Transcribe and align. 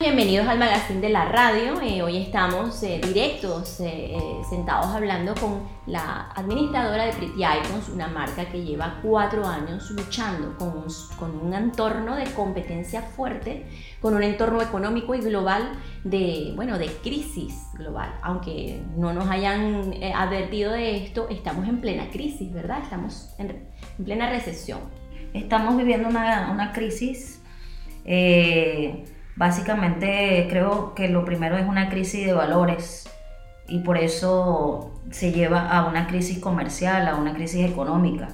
Bienvenidos 0.00 0.46
al 0.46 0.60
magazine 0.60 1.00
de 1.00 1.08
la 1.08 1.24
radio. 1.24 1.80
Eh, 1.80 2.02
hoy 2.02 2.18
estamos 2.18 2.80
eh, 2.84 3.00
directos, 3.04 3.80
eh, 3.80 4.16
sentados 4.48 4.94
hablando 4.94 5.34
con 5.34 5.64
la 5.86 6.30
administradora 6.36 7.06
de 7.06 7.14
Pretty 7.14 7.42
Icons, 7.42 7.88
una 7.88 8.06
marca 8.06 8.44
que 8.48 8.64
lleva 8.64 9.00
cuatro 9.02 9.44
años 9.44 9.90
luchando 9.90 10.56
con 10.56 10.68
un, 10.68 10.86
con 11.18 11.36
un 11.40 11.52
entorno 11.52 12.14
de 12.14 12.26
competencia 12.26 13.02
fuerte, 13.02 13.66
con 14.00 14.14
un 14.14 14.22
entorno 14.22 14.62
económico 14.62 15.16
y 15.16 15.18
global 15.18 15.72
de, 16.04 16.52
bueno, 16.54 16.78
de 16.78 16.86
crisis 17.02 17.66
global. 17.74 18.14
Aunque 18.22 18.80
no 18.96 19.12
nos 19.12 19.28
hayan 19.28 19.94
advertido 20.14 20.70
de 20.70 20.96
esto, 20.96 21.26
estamos 21.28 21.66
en 21.66 21.80
plena 21.80 22.08
crisis, 22.10 22.52
¿verdad? 22.52 22.84
Estamos 22.84 23.34
en, 23.38 23.68
plena 24.04 24.30
recesión. 24.30 24.78
Estamos 25.34 25.76
viviendo 25.76 26.08
una, 26.08 26.52
una 26.52 26.70
crisis. 26.72 27.42
Básicamente 29.38 30.48
creo 30.50 30.94
que 30.94 31.08
lo 31.08 31.24
primero 31.24 31.56
es 31.56 31.66
una 31.66 31.88
crisis 31.88 32.26
de 32.26 32.32
valores 32.32 33.08
y 33.68 33.78
por 33.80 33.96
eso 33.96 34.90
se 35.10 35.30
lleva 35.30 35.68
a 35.68 35.86
una 35.86 36.08
crisis 36.08 36.40
comercial, 36.40 37.06
a 37.06 37.14
una 37.14 37.34
crisis 37.34 37.64
económica. 37.64 38.30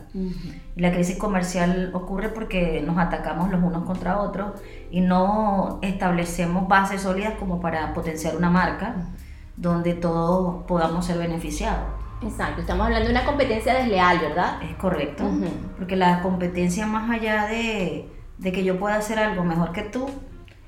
La 0.77 0.93
crisis 0.93 1.19
comercial 1.19 1.91
ocurre 1.93 2.31
porque 2.31 2.83
nos 2.85 2.97
atacamos 2.97 3.51
los 3.51 3.63
unos 3.63 3.85
contra 3.85 4.19
otros 4.19 4.53
y 4.91 5.03
no 5.03 5.79
establecemos 5.83 6.69
bases 6.69 7.03
sólidas 7.03 7.35
como 7.39 7.61
para 7.61 7.93
potenciar 7.93 8.35
una 8.35 8.49
marca 8.49 8.95
donde 9.59 9.93
todos 9.93 10.65
podamos 10.65 11.05
ser 11.05 11.19
beneficiados. 11.19 11.85
Exacto, 12.23 12.63
estamos 12.63 12.87
hablando 12.87 13.09
de 13.09 13.13
una 13.15 13.27
competencia 13.27 13.75
desleal, 13.75 14.21
¿verdad? 14.21 14.63
Es 14.63 14.75
correcto, 14.77 15.25
porque 15.77 15.97
la 15.97 16.23
competencia 16.23 16.87
más 16.87 17.11
allá 17.11 17.45
de, 17.47 18.09
de 18.39 18.53
que 18.53 18.65
yo 18.65 18.79
pueda 18.79 18.97
hacer 18.97 19.19
algo 19.19 19.45
mejor 19.45 19.73
que 19.73 19.83
tú, 19.83 20.07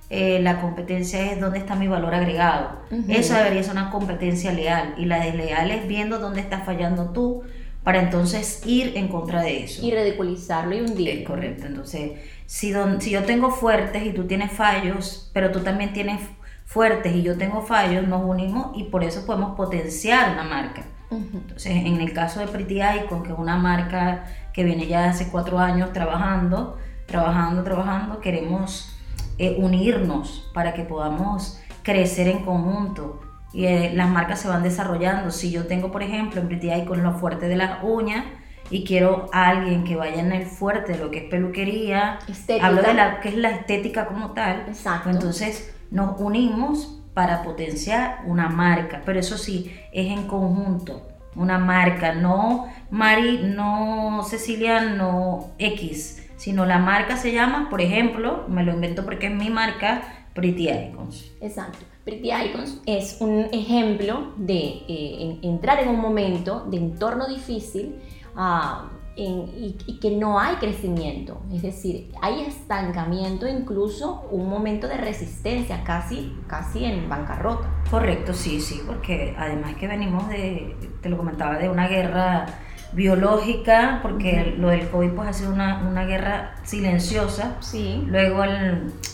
eh, 0.09 0.39
la 0.41 0.61
competencia 0.61 1.33
es 1.33 1.41
dónde 1.41 1.59
está 1.59 1.75
mi 1.75 1.89
valor 1.89 2.15
agregado. 2.15 2.81
Eso 3.09 3.35
debería 3.35 3.63
ser 3.63 3.73
una 3.73 3.91
competencia 3.91 4.53
leal 4.53 4.95
y 4.99 5.07
la 5.07 5.19
desleal 5.21 5.71
es 5.71 5.89
viendo 5.89 6.19
dónde 6.19 6.41
estás 6.41 6.65
fallando 6.65 7.11
tú 7.11 7.43
para 7.83 8.01
entonces 8.01 8.63
ir 8.67 8.97
en 8.97 9.09
contra 9.09 9.43
de 9.43 9.65
eso. 9.65 9.85
Y 9.85 9.93
ridiculizarlo 9.93 10.75
y 10.77 10.81
hundirlo. 10.81 11.21
Es 11.21 11.27
correcto. 11.27 11.67
Entonces, 11.67 12.13
si, 12.47 12.73
si 12.99 13.11
yo 13.11 13.25
tengo 13.25 13.51
fuertes 13.51 14.05
y 14.05 14.13
tú 14.13 14.27
tienes 14.27 14.53
fallos, 14.53 15.31
pero 15.33 15.51
tú 15.51 15.61
también 15.61 15.93
tienes 15.93 16.21
fuertes 16.65 17.15
y 17.15 17.23
yo 17.23 17.37
tengo 17.37 17.63
fallos, 17.63 18.07
nos 18.07 18.25
unimos 18.25 18.77
y 18.77 18.85
por 18.85 19.05
eso 19.05 19.25
podemos 19.25 19.57
potenciar 19.57 20.33
una 20.33 20.45
marca. 20.45 20.85
Entonces, 21.11 21.73
en 21.73 22.01
el 22.01 22.13
caso 22.13 22.41
de 22.41 22.49
Pretty 22.49 22.81
Icon, 22.83 23.23
que 23.23 23.33
es 23.33 23.39
una 23.39 23.57
marca 23.57 24.25
que 24.53 24.65
viene 24.65 24.87
ya 24.87 25.09
hace 25.09 25.29
cuatro 25.29 25.59
años 25.59 25.93
trabajando, 25.93 26.79
trabajando, 27.07 27.63
trabajando, 27.63 28.21
queremos 28.21 28.96
eh, 29.39 29.57
unirnos 29.59 30.51
para 30.55 30.75
que 30.75 30.83
podamos 30.83 31.61
crecer 31.83 32.29
en 32.29 32.45
conjunto. 32.45 33.21
Y 33.53 33.67
eh, 33.67 33.93
las 33.95 34.09
marcas 34.09 34.41
se 34.41 34.49
van 34.49 34.63
desarrollando. 34.63 35.31
Si 35.31 35.51
yo 35.51 35.67
tengo, 35.67 35.91
por 35.91 36.03
ejemplo, 36.03 36.41
en 36.41 36.49
Pretty 36.49 36.85
con 36.85 37.03
lo 37.03 37.13
fuerte 37.13 37.49
de 37.49 37.57
las 37.57 37.83
uñas 37.83 38.25
y 38.71 38.85
quiero 38.85 39.29
a 39.33 39.49
alguien 39.49 39.85
que 39.85 39.97
vaya 39.97 40.21
en 40.21 40.33
el 40.33 40.47
fuerte 40.47 40.93
de 40.93 40.99
lo 40.99 41.11
que 41.11 41.19
es 41.19 41.25
peluquería, 41.31 42.19
hablo 42.61 42.83
de 42.83 42.95
la 42.95 43.21
que 43.21 43.29
es 43.29 43.37
la 43.37 43.51
estética 43.51 44.07
como 44.07 44.33
tal. 44.33 44.65
Exacto. 44.69 45.11
Entonces 45.11 45.75
nos 45.91 46.21
unimos 46.21 47.01
para 47.15 47.43
potenciar 47.43 48.21
una 48.27 48.49
marca, 48.49 49.01
pero 49.07 49.19
eso 49.19 49.39
sí, 49.39 49.75
es 49.93 50.13
en 50.13 50.27
conjunto, 50.27 51.09
una 51.35 51.59
marca, 51.59 52.13
no 52.13 52.67
Mari, 52.91 53.41
no 53.43 54.23
Cecilia, 54.29 54.81
no 54.81 55.53
X, 55.59 56.26
sino 56.37 56.67
la 56.67 56.79
marca 56.79 57.17
se 57.17 57.33
llama, 57.33 57.69
por 57.71 57.81
ejemplo, 57.81 58.45
me 58.49 58.65
lo 58.65 58.73
invento 58.73 59.05
porque 59.05 59.27
es 59.27 59.35
mi 59.35 59.51
marca, 59.51 60.03
Pretty 60.35 60.69
Icons. 60.69 61.33
Exacto. 61.41 61.79
Pretty 62.05 62.31
Icons 62.31 62.83
es 62.87 63.17
un 63.21 63.49
ejemplo 63.53 64.35
de 64.37 64.83
eh, 64.89 65.39
entrar 65.43 65.81
en 65.81 65.89
un 65.89 66.01
momento 66.01 66.67
de 66.71 66.77
entorno 66.77 67.27
difícil 67.27 67.97
ah, 68.37 68.91
y, 69.17 69.99
que 70.01 70.11
no 70.11 70.39
hay 70.39 70.57
crecimiento. 70.57 71.41
Es 71.53 71.63
decir, 71.63 72.13
hay 72.21 72.43
estancamiento, 72.43 73.49
incluso 73.49 74.27
un 74.31 74.49
momento 74.49 74.89
de 74.89 74.99
resistencia, 74.99 75.83
casi, 75.85 76.37
casi 76.47 76.85
en 76.85 77.09
bancarrota. 77.09 77.69
Correcto, 77.91 78.35
sí, 78.35 78.61
sí, 78.61 78.83
porque 78.87 79.35
además 79.39 79.75
que 79.77 79.89
venimos 79.89 80.29
de, 80.29 80.77
te 81.01 81.09
lo 81.09 81.17
comentaba, 81.17 81.57
de 81.57 81.71
una 81.71 81.89
guerra 81.89 82.47
biológica, 82.93 84.01
porque 84.03 84.55
lo 84.59 84.69
del 84.69 84.89
COVID 84.89 85.11
pues 85.11 85.29
ha 85.29 85.33
sido 85.33 85.53
una, 85.53 85.87
una 85.89 86.05
guerra 86.05 86.55
silenciosa. 86.63 87.57
Sí. 87.61 88.05
Luego 88.07 88.43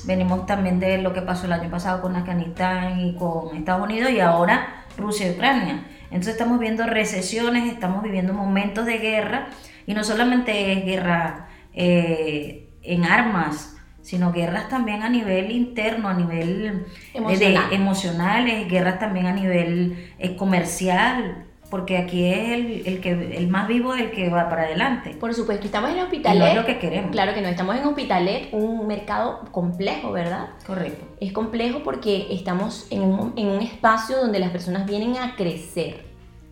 venimos 0.04 0.46
también 0.46 0.78
de 0.80 0.98
lo 0.98 1.12
que 1.12 1.22
pasó 1.22 1.46
el 1.46 1.52
año 1.52 1.70
pasado 1.70 2.00
con 2.02 2.14
Afganistán 2.16 3.00
y 3.00 3.16
con 3.16 3.56
Estados 3.56 3.84
Unidos 3.84 4.10
y 4.12 4.20
ahora 4.20 4.84
Rusia 4.96 5.28
y 5.28 5.30
Ucrania. 5.32 5.86
Entonces 6.04 6.34
estamos 6.34 6.58
viendo 6.58 6.84
recesiones, 6.84 7.72
estamos 7.72 8.02
viviendo 8.02 8.34
momentos 8.34 8.84
de 8.84 8.98
guerra 8.98 9.48
y 9.86 9.94
no 9.94 10.04
solamente 10.04 10.72
es 10.72 10.84
guerra 10.84 11.48
eh, 11.72 12.68
en 12.82 13.04
armas, 13.04 13.76
sino 14.02 14.32
guerras 14.32 14.68
también 14.68 15.02
a 15.02 15.08
nivel 15.08 15.50
interno, 15.50 16.08
a 16.08 16.14
nivel 16.14 16.86
emocional, 17.14 17.70
de, 17.70 17.76
emocionales, 17.76 18.68
guerras 18.68 18.98
también 18.98 19.26
a 19.26 19.32
nivel 19.32 20.12
eh, 20.18 20.36
comercial 20.36 21.46
porque 21.72 21.96
aquí 21.96 22.26
es 22.26 22.50
el, 22.50 22.82
el, 22.84 23.00
que, 23.00 23.12
el 23.38 23.48
más 23.48 23.66
vivo 23.66 23.94
el 23.94 24.10
que 24.10 24.28
va 24.28 24.50
para 24.50 24.64
adelante. 24.64 25.16
Por 25.18 25.32
supuesto, 25.32 25.64
estamos 25.64 25.90
en 25.90 26.00
Hospitalet. 26.00 26.38
No 26.38 26.46
es 26.46 26.54
lo 26.54 26.66
que 26.66 26.78
queremos. 26.78 27.12
Claro 27.12 27.32
que 27.32 27.40
no, 27.40 27.48
estamos 27.48 27.76
en 27.76 27.86
Hospitalet, 27.86 28.52
un 28.52 28.86
mercado 28.86 29.40
complejo, 29.50 30.12
¿verdad? 30.12 30.50
Correcto. 30.66 31.06
Es 31.18 31.32
complejo 31.32 31.82
porque 31.82 32.26
estamos 32.28 32.86
en 32.90 33.00
un, 33.00 33.32
en 33.36 33.48
un 33.48 33.62
espacio 33.62 34.18
donde 34.18 34.38
las 34.38 34.50
personas 34.50 34.84
vienen 34.84 35.16
a 35.16 35.34
crecer, 35.34 36.04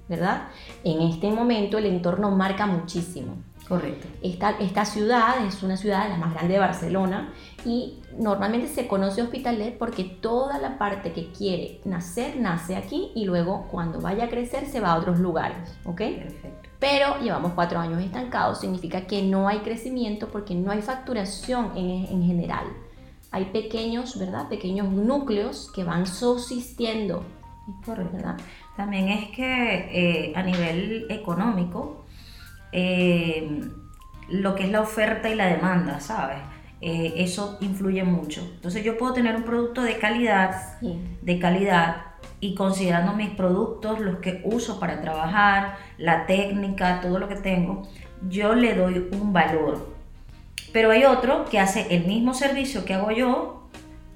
¿verdad? 0.09 0.45
En 0.85 1.03
este 1.03 1.31
momento 1.31 1.77
el 1.77 1.85
entorno 1.85 2.31
marca 2.31 2.65
muchísimo. 2.65 3.37
Correcto. 3.71 4.09
Esta, 4.21 4.51
esta 4.59 4.85
ciudad 4.85 5.47
es 5.47 5.63
una 5.63 5.77
ciudad 5.77 6.09
la 6.09 6.17
más 6.17 6.35
grande 6.35 6.55
de 6.55 6.59
Barcelona 6.59 7.33
y 7.65 8.01
normalmente 8.19 8.67
se 8.67 8.89
conoce 8.89 9.23
Hospitalet 9.23 9.79
porque 9.79 10.03
toda 10.03 10.59
la 10.59 10.77
parte 10.77 11.13
que 11.13 11.31
quiere 11.31 11.81
nacer 11.85 12.41
nace 12.41 12.75
aquí 12.75 13.13
y 13.15 13.27
luego 13.27 13.69
cuando 13.71 14.01
vaya 14.01 14.25
a 14.25 14.29
crecer 14.29 14.67
se 14.67 14.81
va 14.81 14.91
a 14.91 14.99
otros 14.99 15.21
lugares, 15.21 15.79
¿ok? 15.85 15.99
Perfecto. 15.99 16.69
Pero 16.81 17.21
llevamos 17.21 17.53
cuatro 17.53 17.79
años 17.79 18.03
estancados, 18.03 18.59
significa 18.59 19.03
que 19.03 19.23
no 19.23 19.47
hay 19.47 19.61
crecimiento 19.61 20.27
porque 20.33 20.57
no 20.57 20.73
hay 20.73 20.83
facturación 20.83 21.71
en, 21.77 22.07
en 22.07 22.25
general. 22.25 22.67
Hay 23.31 23.45
pequeños, 23.53 24.19
¿verdad? 24.19 24.49
Pequeños 24.49 24.89
núcleos 24.89 25.71
que 25.73 25.85
van 25.85 26.09
subsistiendo. 26.09 27.23
¿verdad? 27.87 28.37
También 28.77 29.09
es 29.09 29.31
que 29.31 30.27
eh, 30.27 30.33
a 30.35 30.43
nivel 30.43 31.07
económico, 31.11 32.00
eh, 32.73 33.63
lo 34.29 34.55
que 34.55 34.65
es 34.65 34.71
la 34.71 34.81
oferta 34.81 35.29
y 35.29 35.35
la 35.35 35.47
demanda, 35.47 36.01
¿sabes? 36.01 36.39
Eh, 36.81 37.15
eso 37.17 37.59
influye 37.61 38.05
mucho. 38.05 38.41
Entonces 38.55 38.85
yo 38.85 38.97
puedo 38.97 39.13
tener 39.13 39.37
un 39.37 39.43
producto 39.43 39.83
de 39.83 39.99
calidad, 39.99 40.79
de 40.81 41.39
calidad, 41.39 42.11
y 42.41 42.55
considerando 42.55 43.13
mis 43.13 43.31
productos, 43.31 44.01
los 44.01 44.17
que 44.19 44.41
uso 44.45 44.81
para 44.81 45.01
trabajar, 45.03 45.77
la 45.99 46.27
técnica, 46.27 47.01
todo 47.01 47.19
lo 47.19 47.29
que 47.29 47.37
tengo, 47.37 47.83
yo 48.29 48.55
le 48.55 48.75
doy 48.75 49.09
un 49.13 49.33
valor. 49.33 49.95
Pero 50.73 50.91
hay 50.91 51.05
otro 51.05 51.45
que 51.47 51.59
hace 51.59 51.95
el 51.95 52.07
mismo 52.07 52.33
servicio 52.33 52.85
que 52.85 52.95
hago 52.95 53.11
yo, 53.11 53.69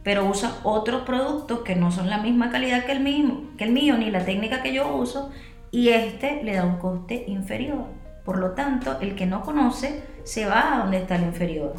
pero 0.03 0.25
usa 0.25 0.59
otros 0.63 1.03
productos 1.03 1.61
que 1.61 1.77
no 1.77 1.91
son 1.91 2.09
la 2.09 2.19
misma 2.19 2.51
calidad 2.51 2.85
que 2.85 2.93
el 2.93 3.01
mismo, 3.01 3.43
que 3.59 3.65
el 3.65 3.73
mío, 3.73 3.97
ni 3.99 4.11
la 4.11 4.25
técnica 4.25 4.63
que 4.63 4.73
yo 4.73 4.95
uso, 4.95 5.31
y 5.71 5.89
este 5.89 6.43
le 6.43 6.55
da 6.55 6.65
un 6.65 6.79
coste 6.79 7.25
inferior. 7.27 7.87
Por 8.25 8.39
lo 8.39 8.51
tanto, 8.53 8.99
el 9.01 9.15
que 9.15 9.27
no 9.27 9.43
conoce 9.43 10.03
se 10.25 10.47
va 10.47 10.75
a 10.75 10.79
donde 10.79 10.99
está 10.99 11.17
el 11.17 11.25
inferior. 11.25 11.75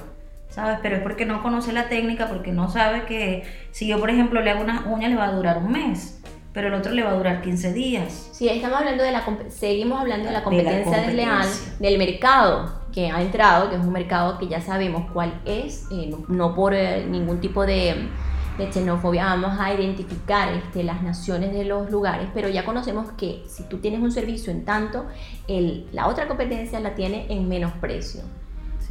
¿Sabes? 0.49 0.79
Pero 0.81 0.97
es 0.97 1.01
porque 1.01 1.25
no 1.25 1.41
conoce 1.41 1.73
la 1.73 1.89
técnica, 1.89 2.29
porque 2.29 2.51
no 2.51 2.69
sabe 2.69 3.05
que 3.05 3.43
si 3.71 3.87
yo, 3.87 3.99
por 3.99 4.09
ejemplo, 4.09 4.41
le 4.41 4.51
hago 4.51 4.61
unas 4.61 4.85
uñas, 4.85 5.09
le 5.09 5.17
va 5.17 5.25
a 5.25 5.31
durar 5.31 5.57
un 5.57 5.71
mes, 5.71 6.21
pero 6.53 6.69
el 6.69 6.73
otro 6.75 6.93
le 6.93 7.03
va 7.03 7.09
a 7.09 7.15
durar 7.15 7.41
15 7.41 7.73
días. 7.73 8.29
Sí, 8.31 8.47
estamos 8.47 8.79
hablando 8.79 9.03
de 9.03 9.11
la, 9.11 9.23
seguimos 9.49 9.99
hablando 9.99 10.27
de 10.27 10.33
la 10.33 10.43
competencia, 10.43 11.01
desleal 11.01 11.47
del 11.79 11.97
mercado 11.97 12.85
que 12.93 13.11
ha 13.11 13.21
entrado, 13.21 13.69
que 13.69 13.75
es 13.75 13.81
un 13.81 13.91
mercado 13.91 14.37
que 14.37 14.47
ya 14.47 14.61
sabemos 14.61 15.11
cuál 15.11 15.41
es, 15.43 15.87
eh, 15.91 16.15
no, 16.29 16.55
por 16.55 16.73
eh, 16.73 17.05
ningún 17.05 17.41
tipo 17.41 17.65
de 17.65 18.07
de 18.57 18.71
xenofobia, 18.71 19.25
vamos 19.25 19.59
a 19.59 19.73
identificar 19.73 20.53
este, 20.53 20.83
las 20.83 21.01
naciones 21.03 21.53
de 21.53 21.65
los 21.65 21.89
lugares, 21.91 22.29
pero 22.33 22.49
ya 22.49 22.65
conocemos 22.65 23.11
que 23.11 23.43
si 23.47 23.63
tú 23.63 23.79
tienes 23.79 24.01
un 24.01 24.11
servicio 24.11 24.51
en 24.51 24.65
tanto, 24.65 25.05
el, 25.47 25.87
la 25.91 26.07
otra 26.07 26.27
competencia 26.27 26.79
la 26.79 26.95
tiene 26.95 27.25
en 27.29 27.47
menos 27.47 27.71
precio. 27.73 28.21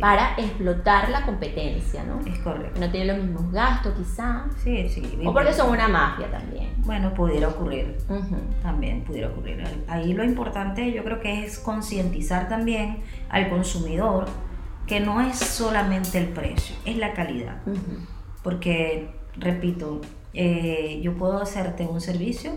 Para 0.00 0.34
explotar 0.38 1.08
la 1.10 1.24
competencia, 1.24 2.02
¿no? 2.02 2.18
Es 2.28 2.40
correcto. 2.40 2.80
No 2.80 2.90
tiene 2.90 3.12
los 3.14 3.24
mismos 3.24 3.52
gastos, 3.52 3.94
quizá. 3.96 4.44
Sí, 4.56 4.88
sí. 4.88 5.20
O 5.24 5.32
porque 5.32 5.52
son 5.52 5.70
una 5.70 5.86
mafia 5.86 6.28
también. 6.32 6.74
Bueno, 6.78 7.14
pudiera 7.14 7.46
ocurrir. 7.46 7.96
También 8.60 9.04
pudiera 9.04 9.28
ocurrir. 9.28 9.62
Ahí 9.86 10.12
lo 10.12 10.24
importante 10.24 10.92
yo 10.92 11.04
creo 11.04 11.20
que 11.20 11.44
es 11.44 11.60
concientizar 11.60 12.48
también 12.48 13.04
al 13.28 13.48
consumidor 13.48 14.26
que 14.86 15.00
no 15.00 15.20
es 15.20 15.38
solamente 15.38 16.18
el 16.18 16.28
precio, 16.28 16.74
es 16.84 16.96
la 16.96 17.12
calidad. 17.12 17.62
Porque 18.42 19.14
repito, 19.36 20.00
eh, 20.32 21.00
yo 21.02 21.14
puedo 21.16 21.40
hacerte 21.40 21.86
un 21.86 22.00
servicio 22.00 22.52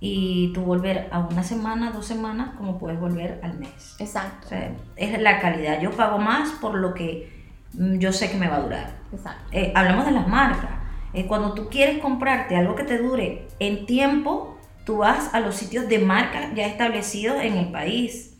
y 0.00 0.52
tú 0.54 0.62
volver 0.62 1.08
a 1.12 1.18
una 1.18 1.42
semana, 1.42 1.92
dos 1.92 2.06
semanas, 2.06 2.56
como 2.56 2.78
puedes 2.78 2.98
volver 2.98 3.38
al 3.42 3.58
mes. 3.58 3.96
Exacto. 3.98 4.46
O 4.46 4.48
sea, 4.48 4.72
es 4.96 5.20
la 5.20 5.40
calidad. 5.40 5.80
Yo 5.80 5.90
pago 5.90 6.18
más 6.18 6.50
por 6.52 6.74
lo 6.74 6.94
que 6.94 7.30
mm, 7.74 7.98
yo 7.98 8.12
sé 8.12 8.30
que 8.30 8.38
me 8.38 8.48
va 8.48 8.56
a 8.56 8.60
durar. 8.60 8.96
Exacto. 9.12 9.44
Eh, 9.52 9.72
hablamos 9.74 10.06
de 10.06 10.12
las 10.12 10.26
marcas. 10.26 10.70
Eh, 11.12 11.26
cuando 11.26 11.54
tú 11.54 11.68
quieres 11.68 11.98
comprarte 11.98 12.56
algo 12.56 12.76
que 12.76 12.84
te 12.84 12.98
dure 12.98 13.48
en 13.58 13.84
tiempo, 13.84 14.56
tú 14.86 14.98
vas 14.98 15.34
a 15.34 15.40
los 15.40 15.56
sitios 15.56 15.88
de 15.88 15.98
marca 15.98 16.52
ya 16.54 16.66
establecidos 16.66 17.42
en 17.42 17.56
el 17.58 17.70
país. 17.70 18.38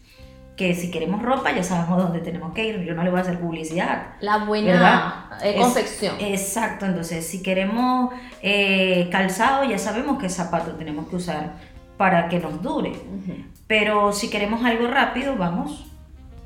Que 0.61 0.75
si 0.75 0.91
queremos 0.91 1.23
ropa 1.23 1.53
ya 1.53 1.63
sabemos 1.65 1.97
dónde 2.03 2.19
tenemos 2.19 2.53
que 2.53 2.67
ir. 2.69 2.81
Yo 2.83 2.95
no 2.95 3.03
le 3.03 3.09
voy 3.09 3.19
a 3.19 3.23
hacer 3.23 3.39
publicidad. 3.41 4.09
La 4.21 4.45
buena 4.45 5.31
eh, 5.43 5.55
Es- 5.57 5.57
confección. 5.63 6.17
exacto, 6.21 6.85
entonces 6.85 7.27
si 7.27 7.43
queremos 7.43 8.13
eh, 8.43 9.09
calzado 9.11 9.65
ya 9.65 9.79
sabemos 9.79 10.19
qué 10.21 10.29
zapato 10.29 10.73
tenemos 10.73 11.09
que 11.09 11.17
usar 11.17 11.55
para 11.97 12.29
que 12.29 12.41
nos 12.41 12.61
dure. 12.61 12.93
Pero 13.67 14.13
si 14.13 14.29
queremos 14.29 14.63
algo 14.63 14.87
rápido, 14.87 15.35
vamos 15.39 15.90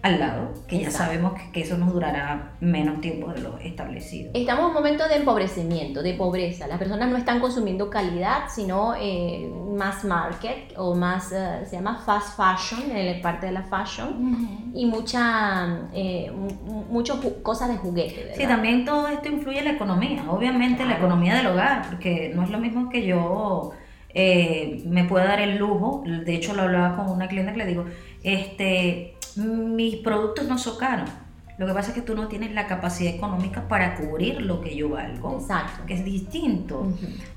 al 0.04 0.20
lado, 0.20 0.52
que 0.68 0.80
ya 0.80 0.90
sabemos 0.90 1.32
que, 1.32 1.50
que 1.50 1.60
eso 1.62 1.78
nos 1.78 1.90
durará 1.90 2.52
menos 2.60 3.00
tiempo 3.00 3.32
de 3.32 3.40
lo 3.40 3.56
establecido. 3.56 4.32
Estamos 4.34 4.64
en 4.64 4.68
un 4.68 4.74
momento 4.74 5.08
de 5.08 5.16
empobrecimiento, 5.16 6.02
de 6.02 6.12
pobreza. 6.12 6.66
Las 6.66 6.78
personas 6.78 7.08
no 7.08 7.16
están 7.16 7.40
consumiendo 7.40 7.88
calidad, 7.88 8.44
sino 8.54 8.94
eh, 9.00 9.50
mass 9.74 10.04
market 10.04 10.74
o 10.76 10.94
más, 10.94 11.32
eh, 11.32 11.64
se 11.64 11.76
llama 11.76 12.02
fast 12.04 12.36
fashion, 12.36 12.90
en 12.94 13.16
la 13.16 13.22
parte 13.22 13.46
de 13.46 13.52
la 13.52 13.62
fashion, 13.62 14.70
y 14.74 14.84
mucha, 14.84 15.88
eh, 15.94 16.30
mu- 16.30 16.84
mucho 16.90 17.22
ju- 17.22 17.40
cosas 17.40 17.70
de 17.70 17.78
juguete. 17.78 18.24
¿verdad? 18.24 18.34
Sí, 18.36 18.46
también 18.46 18.84
todo 18.84 19.08
esto 19.08 19.28
influye 19.30 19.60
en 19.60 19.64
la 19.64 19.70
economía, 19.72 20.22
obviamente 20.28 20.82
la 20.84 20.90
Claro. 20.96 21.06
economía 21.06 21.34
del 21.36 21.46
hogar, 21.46 21.86
porque 21.88 22.30
no 22.34 22.42
es 22.42 22.50
lo 22.50 22.58
mismo 22.58 22.90
que 22.90 23.06
yo 23.06 23.70
eh, 24.16 24.82
me 24.86 25.04
pueda 25.04 25.24
dar 25.24 25.40
el 25.40 25.56
lujo, 25.56 26.04
de 26.06 26.34
hecho 26.36 26.54
lo 26.54 26.62
hablaba 26.62 26.94
con 26.94 27.10
una 27.10 27.26
cliente 27.26 27.50
que 27.52 27.58
le 27.58 27.66
digo, 27.66 27.84
este, 28.22 29.13
mis 29.36 29.96
productos 29.96 30.46
no 30.46 30.58
son 30.58 30.78
caros, 30.78 31.10
lo 31.56 31.66
que 31.66 31.72
pasa 31.72 31.90
es 31.90 31.94
que 31.94 32.02
tú 32.02 32.16
no 32.16 32.26
tienes 32.26 32.52
la 32.52 32.66
capacidad 32.66 33.14
económica 33.14 33.68
para 33.68 33.96
cubrir 33.96 34.42
lo 34.42 34.60
que 34.60 34.74
yo 34.74 34.88
valgo, 34.88 35.38
Exacto. 35.40 35.84
que 35.86 35.94
es 35.94 36.04
distinto. 36.04 36.88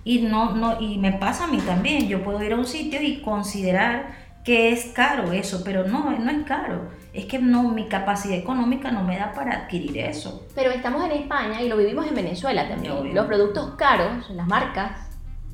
Y, 0.03 0.23
no, 0.23 0.55
no, 0.55 0.81
y 0.81 0.97
me 0.97 1.13
pasa 1.13 1.43
a 1.43 1.47
mí 1.47 1.59
también, 1.59 2.07
yo 2.07 2.23
puedo 2.23 2.41
ir 2.43 2.53
a 2.53 2.55
un 2.55 2.65
sitio 2.65 2.99
y 3.01 3.21
considerar 3.21 4.27
que 4.43 4.71
es 4.71 4.85
caro 4.85 5.33
eso, 5.33 5.61
pero 5.63 5.87
no, 5.87 6.09
no 6.17 6.31
es 6.31 6.45
caro, 6.45 6.89
es 7.13 7.25
que 7.25 7.37
no, 7.37 7.63
mi 7.63 7.87
capacidad 7.87 8.37
económica 8.37 8.91
no 8.91 9.03
me 9.03 9.17
da 9.17 9.33
para 9.33 9.51
adquirir 9.51 9.97
eso. 9.97 10.47
Pero 10.55 10.71
estamos 10.71 11.03
en 11.03 11.11
España 11.11 11.61
y 11.61 11.67
lo 11.67 11.77
vivimos 11.77 12.07
en 12.07 12.15
Venezuela 12.15 12.67
también. 12.67 13.13
Los 13.13 13.25
productos 13.25 13.75
caros, 13.75 14.29
las 14.31 14.47
marcas, 14.47 14.91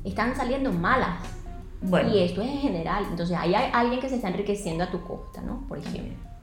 están 0.04 0.36
saliendo 0.36 0.72
malas. 0.72 1.18
Bueno, 1.82 2.14
Y 2.14 2.20
esto 2.20 2.40
es 2.40 2.48
en 2.48 2.60
general. 2.60 3.04
Entonces, 3.10 3.36
hay 3.38 3.54
alguien 3.54 4.00
que 4.00 4.08
se 4.08 4.16
está 4.16 4.28
enriqueciendo 4.28 4.84
a 4.84 4.90
tu 4.90 5.02
costa, 5.02 5.42
¿no? 5.42 5.66
Por 5.68 5.78
ejemplo. 5.78 6.33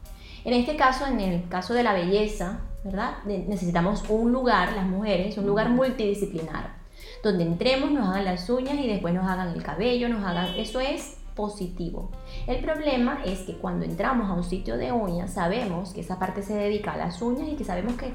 En 0.43 0.53
este 0.53 0.75
caso, 0.75 1.05
en 1.05 1.19
el 1.19 1.47
caso 1.49 1.73
de 1.73 1.83
la 1.83 1.93
belleza, 1.93 2.61
¿verdad? 2.83 3.17
Ne- 3.25 3.45
Necesitamos 3.47 4.03
un 4.09 4.31
lugar, 4.31 4.73
las 4.73 4.85
mujeres, 4.85 5.37
un 5.37 5.45
lugar 5.45 5.69
multidisciplinar, 5.69 6.75
donde 7.23 7.43
entremos, 7.43 7.91
nos 7.91 8.07
hagan 8.07 8.25
las 8.25 8.49
uñas 8.49 8.75
y 8.75 8.87
después 8.87 9.13
nos 9.13 9.29
hagan 9.29 9.49
el 9.49 9.61
cabello, 9.63 10.09
nos 10.09 10.23
hagan... 10.25 10.47
Eso 10.57 10.79
es 10.79 11.17
positivo. 11.35 12.11
El 12.47 12.63
problema 12.63 13.21
es 13.25 13.39
que 13.41 13.57
cuando 13.57 13.85
entramos 13.85 14.29
a 14.29 14.33
un 14.33 14.43
sitio 14.43 14.77
de 14.77 14.91
uñas, 14.91 15.33
sabemos 15.33 15.93
que 15.93 16.01
esa 16.01 16.19
parte 16.19 16.41
se 16.43 16.55
dedica 16.55 16.93
a 16.93 16.97
las 16.97 17.21
uñas 17.21 17.47
y 17.47 17.55
que 17.55 17.63
sabemos 17.63 17.93
que 17.93 18.11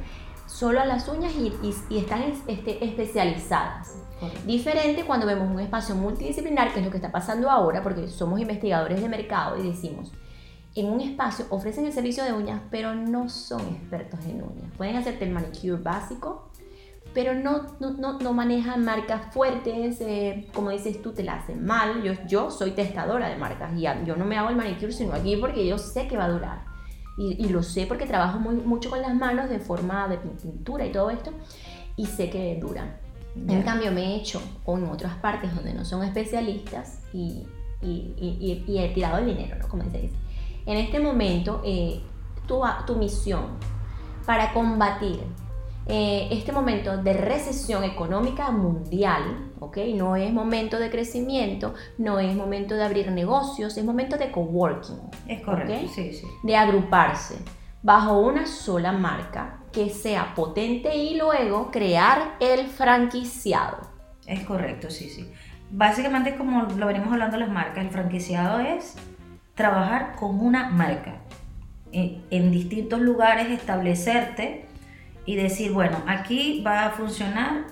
solo 0.46 0.81
a 0.81 0.84
las 0.84 1.08
uñas 1.08 1.32
y, 1.34 1.46
y- 1.67 1.75
y 1.94 1.99
están 1.99 2.22
es- 2.22 2.43
este, 2.46 2.84
especializadas. 2.84 3.94
correcto. 4.20 4.43
Diferente 4.46 5.05
cuando 5.05 5.26
vemos 5.26 5.49
un 5.50 5.61
espacio 5.61 5.94
multidisciplinar, 5.94 6.72
que 6.72 6.81
es 6.81 6.84
lo 6.84 6.90
que 6.90 6.99
está 6.99 7.11
pasando 7.11 7.50
ahora, 7.50 7.82
porque 7.82 8.08
somos 8.08 8.38
investigadores 8.40 9.00
de 9.00 9.08
mercado 9.08 9.56
y 9.58 9.69
decimos, 9.69 10.12
en 10.76 10.87
un 10.90 11.00
espacio 11.00 11.46
ofrecen 11.50 11.87
el 11.87 11.93
servicio 11.93 12.23
de 12.25 12.32
uñas, 12.32 12.61
pero 12.70 12.94
no 12.94 13.28
son 13.28 13.61
expertos 13.62 14.20
en 14.26 14.43
uñas. 14.43 14.70
Pueden 14.76 14.96
hacerte 14.96 15.25
el 15.25 15.31
manicure 15.32 15.82
básico, 15.82 16.50
pero 17.14 17.32
no, 17.34 17.62
no, 17.81 17.93
no, 17.93 18.19
no 18.19 18.32
manejan 18.34 18.84
marcas 18.84 19.32
fuertes, 19.32 20.00
eh, 20.02 20.49
como 20.52 20.70
dices 20.70 21.00
tú, 21.00 21.12
te 21.12 21.23
la 21.25 21.37
hacen 21.37 21.64
mal. 21.64 22.02
Yo, 22.02 22.12
yo 22.28 22.50
soy 22.50 22.73
testadora 22.73 23.28
de 23.28 23.37
marcas 23.37 23.73
y 23.78 23.87
a- 23.87 24.05
yo 24.05 24.17
no 24.17 24.26
me 24.26 24.37
hago 24.37 24.50
el 24.50 24.56
manicure 24.56 24.93
sino 24.93 25.14
aquí 25.14 25.37
porque 25.37 25.67
yo 25.67 25.78
sé 25.78 26.06
que 26.08 26.17
va 26.19 26.25
a 26.25 26.28
durar. 26.28 26.64
Y, 27.19 27.43
y 27.43 27.49
lo 27.49 27.62
sé 27.62 27.87
porque 27.87 28.05
trabajo 28.05 28.38
muy, 28.38 28.56
mucho 28.56 28.90
con 28.90 29.00
las 29.00 29.14
manos 29.14 29.49
de 29.49 29.58
forma 29.58 30.06
de 30.08 30.19
pin- 30.20 30.37
pintura 30.43 30.84
y 30.84 30.93
todo 30.93 31.08
esto, 31.08 31.31
y 31.96 32.05
sé 32.05 32.29
que 32.29 32.58
duran. 32.61 32.99
En 33.34 33.49
Ya. 33.61 33.64
cambio, 33.64 33.90
me 33.93 34.02
he 34.02 34.17
hecho 34.17 34.43
o 34.67 34.76
en 34.76 34.84
otras 34.84 35.14
partes 35.17 35.55
donde 35.55 35.72
no 35.72 35.87
son 35.87 36.02
especialistas 36.05 37.00
y, 37.14 37.46
y- 37.81 38.14
y- 38.19 38.64
y- 38.67 38.70
y 38.70 38.79
he 38.79 38.88
tirado 38.90 39.17
el 39.19 39.26
dinero, 39.26 39.56
¿no? 39.58 39.69
Como 39.69 39.82
se 39.90 39.99
dice. 40.02 40.14
En 40.67 40.77
este 40.77 40.99
momento, 40.99 41.63
eh, 41.65 42.01
tu, 42.47 42.61
tu 42.87 42.97
misión 42.97 43.45
para 44.27 44.53
combatir 44.53 45.21
eh, 45.89 46.27
este 46.33 46.51
momento 46.51 47.01
de 47.01 47.13
recesión 47.13 47.85
económica 47.85 48.51
mundial, 48.51 49.53
¿ok? 49.61 49.79
No 49.95 50.17
es 50.17 50.33
momento 50.33 50.81
de 50.81 50.91
crecimiento, 50.91 51.75
no 51.97 52.19
es 52.19 52.35
momento 52.35 52.75
de 52.75 52.85
abrir 52.85 53.13
negocios, 53.13 53.77
es 53.77 53.85
momento 53.85 54.17
de 54.17 54.33
coworking, 54.33 54.99
Es 55.29 55.43
correcto, 55.43 55.73
¿ok? 55.73 55.93
sí, 55.95 56.13
sí. 56.13 56.27
de 56.43 56.57
agruparse 56.57 57.37
bajo 57.83 58.19
una 58.19 58.47
sola 58.47 58.91
marca 58.91 59.61
que 59.71 59.91
sea 59.91 60.35
potente 60.35 60.97
y 60.97 61.17
luego 61.17 61.71
crear 61.71 62.35
el 62.41 62.67
franquiciado. 62.67 63.77
Es 64.27 64.45
correcto, 64.45 64.91
sí, 64.91 65.09
sí. 65.09 65.31
Básicamente, 65.71 66.37
como 66.37 66.63
lo 66.63 66.87
venimos 66.89 67.13
hablando 67.13 67.37
las 67.37 67.51
marcas, 67.51 67.85
el 67.85 67.91
franquiciado 67.91 68.59
es 68.59 68.97
trabajar 69.56 70.14
con 70.14 70.38
una 70.38 70.70
marca. 70.70 71.17
En, 71.91 72.23
en 72.31 72.53
distintos 72.53 73.00
lugares 73.00 73.50
establecerte 73.50 74.67
y 75.25 75.35
decir, 75.35 75.73
bueno, 75.73 75.97
aquí 76.06 76.62
va 76.64 76.87
a 76.87 76.91
funcionar 76.91 77.64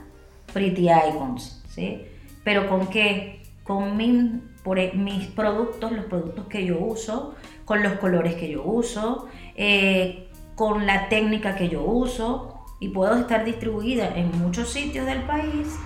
Pretty 0.53 0.89
Icons, 0.89 1.63
¿sí? 1.69 2.03
Pero 2.43 2.69
con 2.69 2.89
qué? 2.89 3.43
Con 3.63 4.43
por 4.65 4.79
e- 4.79 4.93
mis 4.95 5.27
productos, 5.29 5.93
los 5.93 6.07
productos 6.07 6.47
que 6.47 6.67
yo 6.67 6.79
uso, 6.79 7.35
con 7.65 7.83
los 7.83 7.95
colores 7.95 8.35
que 8.35 8.51
yo 8.51 8.63
uso, 8.65 9.29
eh, 9.57 10.29
con 10.55 10.87
la 10.87 11.09
técnica 11.09 11.55
que 11.55 11.69
yo 11.69 11.83
uso 11.83 12.65
y 12.81 12.89
puedo 12.89 13.17
estar 13.17 13.45
distribuida 13.45 14.17
en 14.17 14.37
muchos 14.39 14.73
sitios 14.73 15.07
del 15.07 15.23
país 15.23 15.77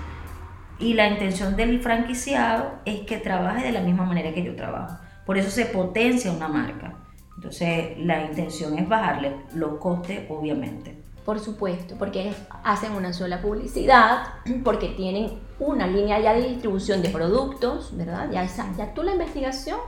y 0.79 0.95
la 0.95 1.09
intención 1.09 1.57
del 1.57 1.81
franquiciado 1.81 2.73
es 2.85 3.01
que 3.01 3.19
trabaje 3.19 3.67
de 3.67 3.73
la 3.73 3.81
misma 3.81 4.05
manera 4.05 4.33
que 4.33 4.43
yo 4.43 4.55
trabajo. 4.55 4.97
Por 5.29 5.37
eso 5.37 5.51
se 5.51 5.67
potencia 5.67 6.33
una 6.33 6.49
marca. 6.49 6.95
Entonces 7.37 7.99
la 7.99 8.25
intención 8.25 8.79
es 8.79 8.89
bajarle 8.89 9.37
los 9.55 9.79
costes, 9.79 10.23
obviamente. 10.31 10.97
Por 11.27 11.39
supuesto, 11.39 11.97
porque 11.99 12.33
hacen 12.65 12.93
una 12.93 13.13
sola 13.13 13.43
publicidad, 13.43 14.23
porque 14.65 14.89
tienen 14.97 15.39
una 15.61 15.87
línea 15.87 16.19
ya 16.19 16.33
de 16.33 16.49
distribución 16.49 17.03
de 17.03 17.11
productos, 17.11 17.95
¿verdad? 17.95 18.31
Ya, 18.33 18.43
esa- 18.43 18.75
ya 18.79 18.95
tú 18.95 19.03
la 19.03 19.13
investigación 19.13 19.79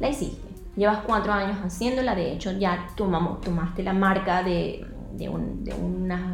la 0.00 0.08
hiciste. 0.08 0.48
Llevas 0.74 0.98
cuatro 1.06 1.32
años 1.32 1.58
haciéndola, 1.64 2.16
de 2.16 2.32
hecho 2.32 2.50
ya 2.50 2.88
tomamos, 2.96 3.40
tomaste 3.40 3.84
la 3.84 3.92
marca 3.92 4.42
de, 4.42 4.84
de 5.12 5.28
un, 5.28 5.62
de, 5.62 5.74
una, 5.74 6.32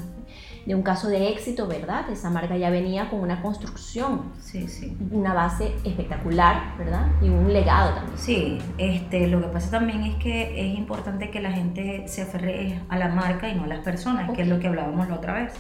de 0.69 0.75
un 0.75 0.83
caso 0.83 1.09
de 1.09 1.31
éxito, 1.31 1.67
¿verdad? 1.67 2.11
Esa 2.11 2.29
marca 2.29 2.55
ya 2.59 2.69
venía 2.69 3.09
con 3.09 3.21
una 3.21 3.41
construcción, 3.41 4.33
Sí, 4.39 4.69
sí. 4.69 4.95
una 5.11 5.33
base 5.33 5.75
espectacular, 5.83 6.77
¿verdad? 6.77 7.07
Y 7.23 7.31
un 7.31 7.51
legado 7.51 7.95
también. 7.95 8.19
Sí, 8.19 8.59
este, 8.77 9.29
lo 9.29 9.41
que 9.41 9.49
pasa 9.49 9.71
también 9.71 10.03
es 10.03 10.17
que 10.17 10.61
es 10.71 10.77
importante 10.79 11.31
que 11.31 11.41
la 11.41 11.53
gente 11.53 12.07
se 12.07 12.21
aferre 12.21 12.81
a 12.91 12.99
la 12.99 13.09
marca 13.09 13.49
y 13.49 13.55
no 13.55 13.65
a 13.65 13.67
las 13.67 13.79
personas, 13.79 14.31
que 14.33 14.43
es 14.43 14.49
lo 14.49 14.59
que 14.61 14.67
hablábamos 14.69 15.09
la 15.09 15.15
otra 15.15 15.33
vez. 15.33 15.55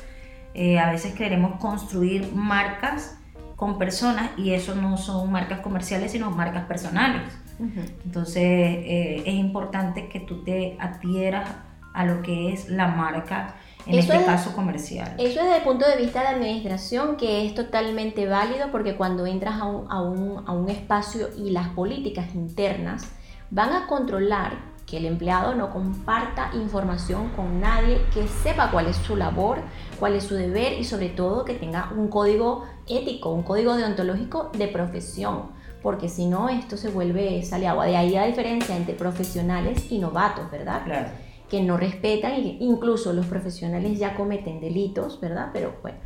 Eh, 0.53 0.79
a 0.79 0.91
veces 0.91 1.15
queremos 1.15 1.59
construir 1.59 2.31
marcas 2.35 3.19
con 3.57 3.79
personas 3.79 4.31
y 4.37 4.53
eso 4.53 4.75
no 4.75 4.99
son 4.99 5.33
marcas 5.33 5.61
comerciales, 5.61 6.13
sino 6.13 6.31
marcas 6.31 6.67
personales. 6.67 7.23
Ujú. 7.59 7.81
Entonces 8.05 8.43
eh, 8.45 9.23
es 9.25 9.35
importante 9.35 10.09
que 10.11 10.21
tú 10.21 10.45
te 10.45 10.77
adhieras 10.79 11.49
a 11.95 12.05
lo 12.05 12.21
que 12.21 12.53
es 12.53 12.69
la 12.69 12.89
marca, 12.89 13.55
en 13.87 13.95
Eso 13.99 14.13
este 14.13 14.17
es- 14.17 14.25
caso 14.27 14.53
comercial. 14.55 15.15
Eso 15.19 15.43
desde 15.43 15.57
el 15.59 15.63
punto 15.63 15.87
de 15.89 15.97
vista 15.97 16.21
de 16.21 16.27
administración, 16.29 17.17
que 17.17 17.47
es 17.47 17.55
totalmente 17.55 18.27
válido 18.27 18.71
porque 18.71 18.97
cuando 18.97 19.25
entras 19.27 19.61
a 19.61 19.65
un, 19.65 19.91
a 19.91 20.03
un- 20.03 20.45
a 20.47 20.53
un 20.53 20.69
espacio 20.69 21.29
y 21.37 21.51
las 21.51 21.69
políticas 21.69 22.35
internas 22.35 23.09
van 23.51 23.73
a 23.73 23.87
controlar 23.87 24.53
que 24.87 24.97
el 24.97 25.05
empleado 25.07 25.55
no 25.55 25.71
comparta 25.71 26.51
información 26.55 27.29
con 27.37 27.61
nadie, 27.61 28.01
que 28.15 28.27
sepa 28.27 28.71
cuál 28.71 28.87
es 28.87 28.97
su 28.97 29.17
labor, 29.17 29.59
cuál 29.99 30.15
es 30.15 30.25
su 30.25 30.35
deber 30.35 30.73
y 30.79 30.85
sobre 30.85 31.11
todo 31.11 31.45
que 31.45 31.55
tenga 31.55 31.91
un 31.95 32.09
código 32.09 32.65
ético, 32.89 33.31
un 33.31 33.43
código 33.43 33.77
deontológico 33.77 34.51
de 34.57 34.67
profesión, 34.69 35.51
porque 35.83 36.09
si 36.09 36.25
no 36.27 36.49
esto 36.49 36.79
se 36.79 36.89
vuelve 36.89 37.43
sale 37.43 37.67
agua. 37.69 37.85
De 37.85 37.97
ahí 37.99 38.11
la 38.11 38.25
diferencia 38.27 38.77
entre 38.77 38.95
profesionales 38.95 39.91
y 39.91 39.99
novatos, 39.99 40.51
¿verdad? 40.51 40.83
Claro. 40.85 41.09
Que 41.49 41.63
no 41.63 41.77
respetan, 41.77 42.33
e 42.33 42.59
incluso 42.61 43.13
los 43.13 43.27
profesionales 43.27 43.99
ya 43.99 44.15
cometen 44.15 44.61
delitos, 44.61 45.21
¿verdad? 45.21 45.51
Pero 45.53 45.75
bueno, 45.83 45.99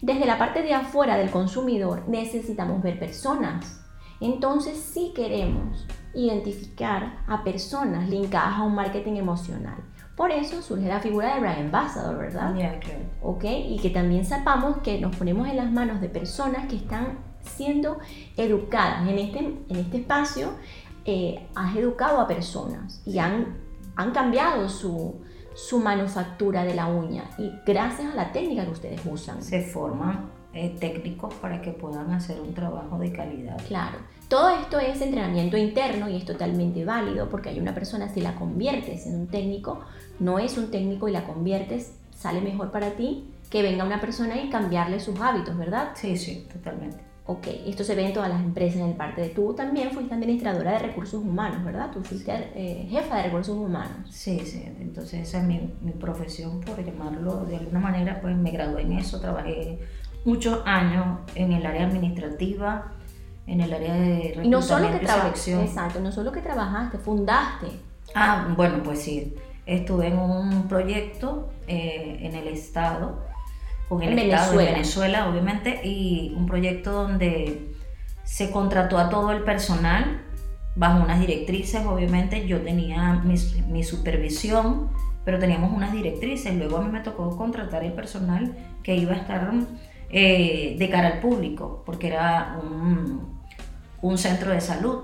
Desde 0.00 0.26
la 0.26 0.36
parte 0.36 0.62
de 0.62 0.74
afuera 0.74 1.16
del 1.16 1.30
consumidor 1.30 2.08
necesitamos 2.08 2.82
ver 2.82 2.98
personas. 2.98 3.80
Entonces 4.20 4.76
sí 4.78 5.12
queremos 5.14 5.86
identificar 6.14 7.24
a 7.26 7.44
personas 7.44 8.08
linkadas 8.08 8.58
a 8.58 8.62
un 8.62 8.74
marketing 8.74 9.14
emocional. 9.14 9.76
Por 10.16 10.30
eso 10.30 10.60
surge 10.60 10.86
la 10.88 11.00
figura 11.00 11.34
de 11.34 11.40
Brian 11.40 11.66
Ambassador, 11.66 12.18
¿verdad? 12.18 12.54
Claro. 12.54 12.78
¿Ok? 13.22 13.44
Y 13.44 13.78
que 13.80 13.90
también 13.90 14.24
sepamos 14.24 14.78
que 14.78 15.00
nos 15.00 15.16
ponemos 15.16 15.48
en 15.48 15.56
las 15.56 15.72
manos 15.72 16.00
de 16.00 16.08
personas 16.08 16.66
que 16.66 16.76
están 16.76 17.18
siendo 17.40 17.98
educadas. 18.36 19.08
En 19.08 19.18
este, 19.18 19.38
en 19.38 19.76
este 19.76 19.98
espacio 19.98 20.50
eh, 21.04 21.48
has 21.54 21.76
educado 21.76 22.20
a 22.20 22.28
personas 22.28 23.02
y 23.04 23.18
han, 23.18 23.58
han 23.96 24.12
cambiado 24.12 24.68
su, 24.68 25.20
su 25.54 25.78
manufactura 25.78 26.64
de 26.64 26.74
la 26.74 26.86
uña 26.86 27.24
y 27.38 27.52
gracias 27.66 28.12
a 28.12 28.16
la 28.16 28.32
técnica 28.32 28.64
que 28.64 28.70
ustedes 28.70 29.00
usan. 29.04 29.42
Se 29.42 29.62
forman 29.62 30.30
eh, 30.54 30.76
técnicos 30.78 31.34
para 31.34 31.62
que 31.62 31.70
puedan 31.72 32.10
hacer 32.12 32.40
un 32.40 32.54
trabajo 32.54 32.98
de 32.98 33.12
calidad. 33.12 33.58
Claro, 33.68 33.98
todo 34.28 34.50
esto 34.50 34.78
es 34.78 35.00
entrenamiento 35.00 35.56
interno 35.56 36.08
y 36.08 36.16
es 36.16 36.24
totalmente 36.24 36.84
válido 36.84 37.28
porque 37.28 37.50
hay 37.50 37.60
una 37.60 37.74
persona, 37.74 38.08
si 38.08 38.20
la 38.20 38.34
conviertes 38.34 39.06
en 39.06 39.14
un 39.14 39.26
técnico, 39.28 39.80
no 40.20 40.38
es 40.38 40.58
un 40.58 40.70
técnico 40.70 41.08
y 41.08 41.12
la 41.12 41.26
conviertes, 41.26 41.94
sale 42.14 42.40
mejor 42.40 42.70
para 42.70 42.92
ti 42.92 43.28
que 43.50 43.62
venga 43.62 43.84
una 43.84 44.00
persona 44.00 44.42
y 44.42 44.48
cambiarle 44.48 45.00
sus 45.00 45.20
hábitos, 45.20 45.56
¿verdad? 45.58 45.90
Sí, 45.94 46.16
sí, 46.16 46.46
totalmente. 46.50 47.11
Ok, 47.24 47.46
esto 47.66 47.84
se 47.84 47.94
ve 47.94 48.06
en 48.06 48.12
todas 48.12 48.28
las 48.28 48.42
empresas 48.42 48.80
en 48.80 48.88
el 48.88 48.94
parte 48.96 49.20
de 49.20 49.28
tú 49.28 49.54
también 49.54 49.92
fuiste 49.92 50.12
administradora 50.12 50.72
de 50.72 50.78
recursos 50.80 51.22
humanos, 51.22 51.64
¿verdad? 51.64 51.92
Tú 51.92 52.02
fuiste 52.02 52.32
eh, 52.54 52.88
jefa 52.90 53.18
de 53.18 53.22
recursos 53.24 53.56
humanos. 53.56 54.08
Sí, 54.10 54.40
sí, 54.40 54.64
entonces 54.80 55.28
esa 55.28 55.38
es 55.38 55.44
mi, 55.44 55.72
mi, 55.82 55.92
profesión, 55.92 56.60
por 56.60 56.84
llamarlo 56.84 57.44
de 57.44 57.58
alguna 57.58 57.78
manera, 57.78 58.20
pues 58.20 58.36
me 58.36 58.50
gradué 58.50 58.82
en 58.82 58.92
eso, 58.94 59.20
trabajé 59.20 59.78
muchos 60.24 60.62
años 60.64 61.20
en 61.36 61.52
el 61.52 61.64
área 61.64 61.86
administrativa, 61.86 62.92
en 63.46 63.60
el 63.60 63.72
área 63.72 63.94
de 63.94 64.40
y 64.42 64.48
no 64.48 64.60
solo 64.60 64.90
que 64.90 64.98
trabajaste, 64.98 65.62
exacto, 65.62 66.00
no 66.00 66.10
solo 66.10 66.32
que 66.32 66.40
trabajaste, 66.40 66.98
fundaste. 66.98 67.68
Ah, 68.16 68.52
bueno, 68.56 68.82
pues 68.82 69.00
sí, 69.00 69.34
estuve 69.64 70.08
en 70.08 70.18
un 70.18 70.66
proyecto 70.68 71.50
eh, 71.68 72.18
en 72.20 72.34
el 72.34 72.48
estado, 72.48 73.20
con 73.92 74.02
el 74.02 74.18
estado 74.18 74.56
de 74.56 74.64
Venezuela, 74.64 75.28
obviamente, 75.28 75.80
y 75.84 76.32
un 76.34 76.46
proyecto 76.46 76.92
donde 76.92 77.74
se 78.24 78.50
contrató 78.50 78.96
a 78.96 79.10
todo 79.10 79.32
el 79.32 79.42
personal 79.42 80.22
bajo 80.74 81.04
unas 81.04 81.20
directrices, 81.20 81.84
obviamente 81.84 82.46
yo 82.46 82.62
tenía 82.62 83.20
mi, 83.22 83.34
mi 83.68 83.84
supervisión, 83.84 84.88
pero 85.26 85.38
teníamos 85.38 85.76
unas 85.76 85.92
directrices, 85.92 86.54
luego 86.54 86.78
a 86.78 86.80
mí 86.80 86.90
me 86.90 87.00
tocó 87.00 87.36
contratar 87.36 87.84
el 87.84 87.92
personal 87.92 88.56
que 88.82 88.96
iba 88.96 89.12
a 89.12 89.16
estar 89.16 89.52
eh, 90.08 90.74
de 90.78 90.88
cara 90.88 91.08
al 91.08 91.20
público, 91.20 91.82
porque 91.84 92.06
era 92.06 92.58
un, 92.62 93.42
un 94.00 94.16
centro 94.16 94.52
de 94.52 94.62
salud 94.62 95.00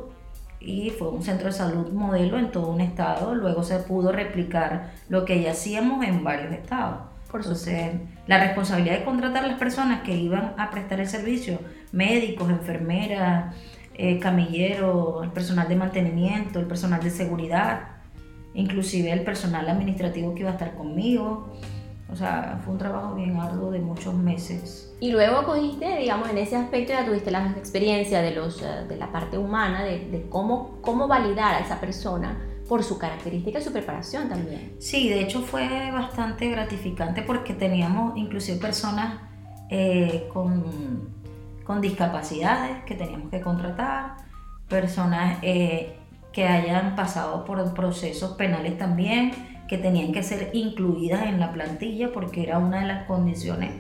y 0.61 0.89
fue 0.89 1.11
un 1.11 1.23
centro 1.23 1.49
de 1.49 1.53
salud 1.53 1.93
modelo 1.93 2.39
en 2.39 2.51
todo 2.51 2.69
un 2.69 2.81
estado. 2.81 3.35
Luego 3.35 3.63
se 3.63 3.81
pudo 3.81 4.13
replicar 4.13 4.93
lo 5.11 5.27
que 5.27 5.43
ya 5.43 5.51
hacíamos 5.51 6.07
en 6.07 6.25
varios 6.25 6.53
estados. 6.53 7.18
Por 7.31 7.43
Entonces, 7.43 7.93
la 8.27 8.39
responsabilidad 8.39 8.99
de 8.99 9.05
contratar 9.05 9.45
a 9.45 9.49
las 9.49 9.59
personas 9.59 10.03
que 10.03 10.17
iban 10.17 10.55
a 10.57 10.71
prestar 10.71 11.01
el 11.01 11.09
servicio, 11.09 11.59
médicos, 11.93 12.49
enfermeras, 12.49 13.55
eh, 13.95 14.19
camilleros, 14.19 15.23
el 15.25 15.31
personal 15.31 15.69
de 15.69 15.77
mantenimiento, 15.77 16.59
el 16.59 16.67
personal 16.67 17.03
de 17.03 17.11
seguridad, 17.11 17.81
inclusive 18.55 19.13
el 19.13 19.25
personal 19.25 19.69
administrativo 19.69 20.35
que 20.35 20.41
iba 20.41 20.51
a 20.51 20.55
estar 20.55 20.75
conmigo. 20.75 21.53
O 22.11 22.17
sea, 22.17 22.59
fue 22.65 22.73
un 22.73 22.79
trabajo 22.79 23.15
bien 23.15 23.39
arduo 23.39 23.71
de 23.71 23.81
muchos 23.81 24.15
meses. 24.15 24.95
Y 24.99 25.11
luego 25.11 25.45
cogiste, 25.45 25.99
digamos, 25.99 26.31
en 26.31 26.39
ese 26.39 26.57
aspecto 26.57 26.95
ya 26.95 27.05
tuviste 27.05 27.31
la 27.31 27.51
experiencia 27.59 28.23
de, 28.23 28.31
los, 28.31 28.63
eh, 28.63 28.87
de 28.89 28.97
la 28.97 29.13
parte 29.13 29.37
humana, 29.37 29.85
de, 29.85 30.09
de 30.09 30.27
cómo, 30.31 30.79
cómo 30.81 31.07
validar 31.07 31.57
a 31.57 31.59
esa 31.59 31.79
persona 31.79 32.39
por 32.69 32.85
su 32.85 32.99
característica 32.99 33.59
y 33.59 33.63
su 33.63 33.73
preparación 33.73 34.29
también. 34.29 34.75
Sí, 34.79 35.09
de 35.09 35.21
hecho 35.23 35.41
fue 35.41 35.91
bastante 35.91 36.49
gratificante 36.51 37.23
porque 37.23 37.55
teníamos 37.55 38.17
inclusive 38.17 38.59
personas 38.59 39.21
eh, 39.71 40.29
con, 40.33 41.09
con, 41.65 41.81
discapacidades 41.81 42.85
que 42.85 42.95
teníamos 42.95 43.31
que 43.31 43.41
contratar, 43.41 44.17
personas 44.69 45.39
eh, 45.43 45.97
que 46.33 46.47
hayan 46.47 46.95
pasado 46.95 47.45
por 47.45 47.75
procesos 47.75 48.33
penales 48.37 48.77
también, 48.77 49.33
que 49.67 49.79
tenían 49.79 50.13
que 50.13 50.23
ser 50.23 50.51
incluidas 50.53 51.27
en 51.27 51.41
la 51.41 51.53
plantilla 51.53 52.13
porque 52.13 52.43
era 52.43 52.59
una 52.59 52.81
de 52.81 52.87
las 52.87 53.07
condiciones 53.07 53.73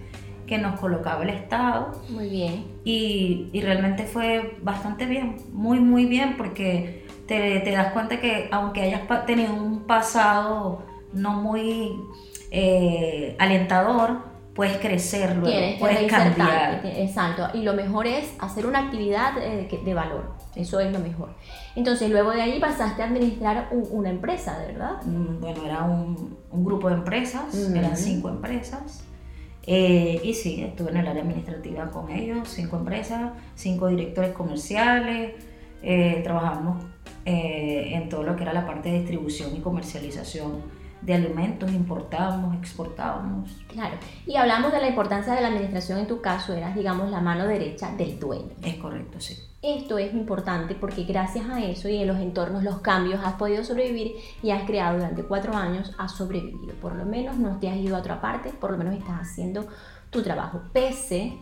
que 0.46 0.56
nos 0.56 0.80
colocaba 0.80 1.22
el 1.24 1.30
Estado. 1.30 1.92
Muy 2.08 2.30
bien. 2.30 2.64
Y, 2.84 3.50
y 3.52 3.60
realmente 3.60 4.04
fue 4.04 4.56
bastante 4.62 5.04
bien, 5.04 5.36
muy, 5.52 5.78
muy 5.78 6.06
bien, 6.06 6.36
porque 6.38 7.06
te, 7.28 7.60
te, 7.60 7.70
das 7.70 7.92
cuenta 7.92 8.18
que 8.20 8.48
aunque 8.50 8.82
hayas 8.82 9.02
tenido 9.26 9.54
un 9.54 9.84
pasado 9.84 10.82
no 11.12 11.34
muy 11.34 11.96
eh, 12.50 13.36
alentador, 13.38 14.22
puedes 14.54 14.78
crecer 14.78 15.36
luego, 15.36 15.78
puedes 15.78 16.10
cambiar. 16.10 16.80
Exacto, 16.84 17.48
y 17.54 17.62
lo 17.62 17.74
mejor 17.74 18.08
es 18.08 18.34
hacer 18.40 18.66
una 18.66 18.80
actividad 18.80 19.34
de, 19.34 19.68
de 19.84 19.94
valor. 19.94 20.32
Eso 20.56 20.80
es 20.80 20.92
lo 20.92 20.98
mejor. 20.98 21.30
Entonces, 21.76 22.10
luego 22.10 22.32
de 22.32 22.42
ahí 22.42 22.58
pasaste 22.58 23.02
a 23.02 23.04
administrar 23.04 23.68
una 23.70 24.10
empresa, 24.10 24.58
¿verdad? 24.66 25.00
Mm, 25.04 25.40
bueno, 25.40 25.64
era 25.64 25.84
un, 25.84 26.36
un 26.50 26.64
grupo 26.64 26.88
de 26.88 26.96
empresas, 26.96 27.54
eran 27.72 27.96
cinco 27.96 28.30
empresas. 28.30 29.04
Eh, 29.70 30.20
y 30.24 30.32
sí, 30.32 30.64
estuve 30.64 30.90
en 30.90 30.96
el 30.96 31.06
área 31.06 31.22
administrativa 31.22 31.90
con 31.90 32.10
ellos, 32.10 32.48
cinco 32.48 32.78
empresas, 32.78 33.32
cinco 33.54 33.88
directores 33.88 34.32
comerciales, 34.32 35.34
eh, 35.82 36.22
trabajamos 36.24 36.84
eh, 37.30 37.94
en 37.94 38.08
todo 38.08 38.22
lo 38.22 38.36
que 38.36 38.42
era 38.42 38.54
la 38.54 38.64
parte 38.64 38.88
de 38.88 39.00
distribución 39.00 39.54
y 39.54 39.60
comercialización 39.60 40.62
de 41.02 41.12
alimentos, 41.12 41.70
importábamos, 41.70 42.56
exportábamos. 42.56 43.50
Claro, 43.68 43.98
y 44.26 44.36
hablamos 44.36 44.72
de 44.72 44.80
la 44.80 44.88
importancia 44.88 45.34
de 45.34 45.42
la 45.42 45.48
administración, 45.48 45.98
en 45.98 46.06
tu 46.06 46.22
caso 46.22 46.54
eras, 46.54 46.74
digamos, 46.74 47.10
la 47.10 47.20
mano 47.20 47.46
derecha 47.46 47.94
del 47.98 48.18
dueño. 48.18 48.54
Es 48.62 48.76
correcto, 48.76 49.20
sí. 49.20 49.36
Esto 49.60 49.98
es 49.98 50.14
importante 50.14 50.74
porque 50.74 51.04
gracias 51.04 51.50
a 51.50 51.62
eso 51.62 51.90
y 51.90 51.98
en 51.98 52.06
los 52.06 52.18
entornos, 52.18 52.62
los 52.62 52.80
cambios, 52.80 53.20
has 53.22 53.34
podido 53.34 53.62
sobrevivir 53.62 54.12
y 54.42 54.50
has 54.50 54.62
creado 54.62 54.96
durante 54.96 55.22
cuatro 55.22 55.54
años, 55.54 55.92
has 55.98 56.12
sobrevivido. 56.12 56.76
Por 56.80 56.96
lo 56.96 57.04
menos 57.04 57.36
no 57.36 57.58
te 57.58 57.68
has 57.68 57.76
ido 57.76 57.94
a 57.94 57.98
otra 57.98 58.22
parte, 58.22 58.54
por 58.58 58.70
lo 58.70 58.78
menos 58.78 58.94
estás 58.94 59.20
haciendo 59.20 59.66
tu 60.08 60.22
trabajo, 60.22 60.62
pese 60.72 61.36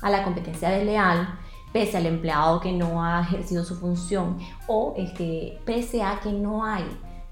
a 0.00 0.10
la 0.10 0.22
competencia 0.22 0.70
desleal, 0.70 1.40
pese 1.74 1.96
al 1.96 2.06
empleado 2.06 2.60
que 2.60 2.70
no 2.70 3.04
ha 3.04 3.22
ejercido 3.22 3.64
su 3.64 3.74
función 3.74 4.38
o 4.68 4.94
este, 4.96 5.58
pese 5.64 6.04
a 6.04 6.20
que 6.20 6.30
no 6.30 6.64
hay 6.64 6.84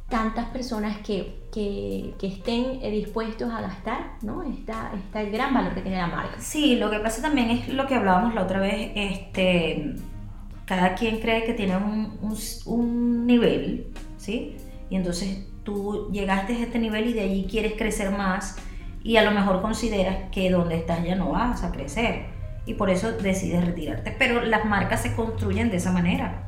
tantas 0.09 0.47
personas 0.47 0.99
que, 0.99 1.45
que, 1.53 2.13
que 2.19 2.27
estén 2.27 2.81
eh, 2.83 2.91
dispuestos 2.91 3.49
a 3.53 3.61
gastar, 3.61 4.17
¿no? 4.23 4.43
Está, 4.43 4.91
está 4.97 5.23
el 5.23 5.31
gran 5.31 5.55
valor 5.55 5.75
que 5.75 5.83
tiene 5.83 5.97
la 5.97 6.09
marca. 6.09 6.41
Sí, 6.41 6.75
lo 6.75 6.91
que 6.91 6.99
pasa 6.99 7.23
también 7.23 7.51
es 7.51 7.69
lo 7.69 7.87
que 7.87 7.95
hablábamos 7.95 8.35
la 8.35 8.43
otra 8.43 8.59
vez, 8.59 8.91
este, 8.97 9.95
cada 10.67 10.97
quien 10.97 11.21
cree 11.21 11.45
que 11.45 11.55
tiene 11.55 11.77
un, 11.77 12.19
un, 12.67 13.27
nivel, 13.29 13.93
¿sí? 14.17 14.57
Y 14.91 14.97
entonces 14.97 15.47
tú 15.63 16.11
llegaste 16.11 16.55
a 16.55 16.63
este 16.65 16.81
nivel 16.81 17.07
y 17.07 17.13
de 17.13 17.21
allí 17.21 17.47
quieres 17.49 17.75
crecer 17.75 18.11
más 18.11 18.57
y 19.05 19.19
a 19.19 19.23
lo 19.23 19.31
mejor 19.31 19.63
consideras 19.63 20.31
que 20.33 20.51
donde 20.51 20.79
estás 20.79 21.05
ya 21.05 21.15
no 21.15 21.31
vas 21.31 21.63
a 21.63 21.71
crecer 21.71 22.42
y 22.67 22.75
por 22.75 22.91
eso 22.91 23.13
decides 23.13 23.65
retirarte. 23.65 24.15
Pero 24.19 24.43
las 24.43 24.65
marcas 24.65 25.03
se 25.03 25.15
construyen 25.15 25.71
de 25.71 25.77
esa 25.77 25.93
manera. 25.93 26.45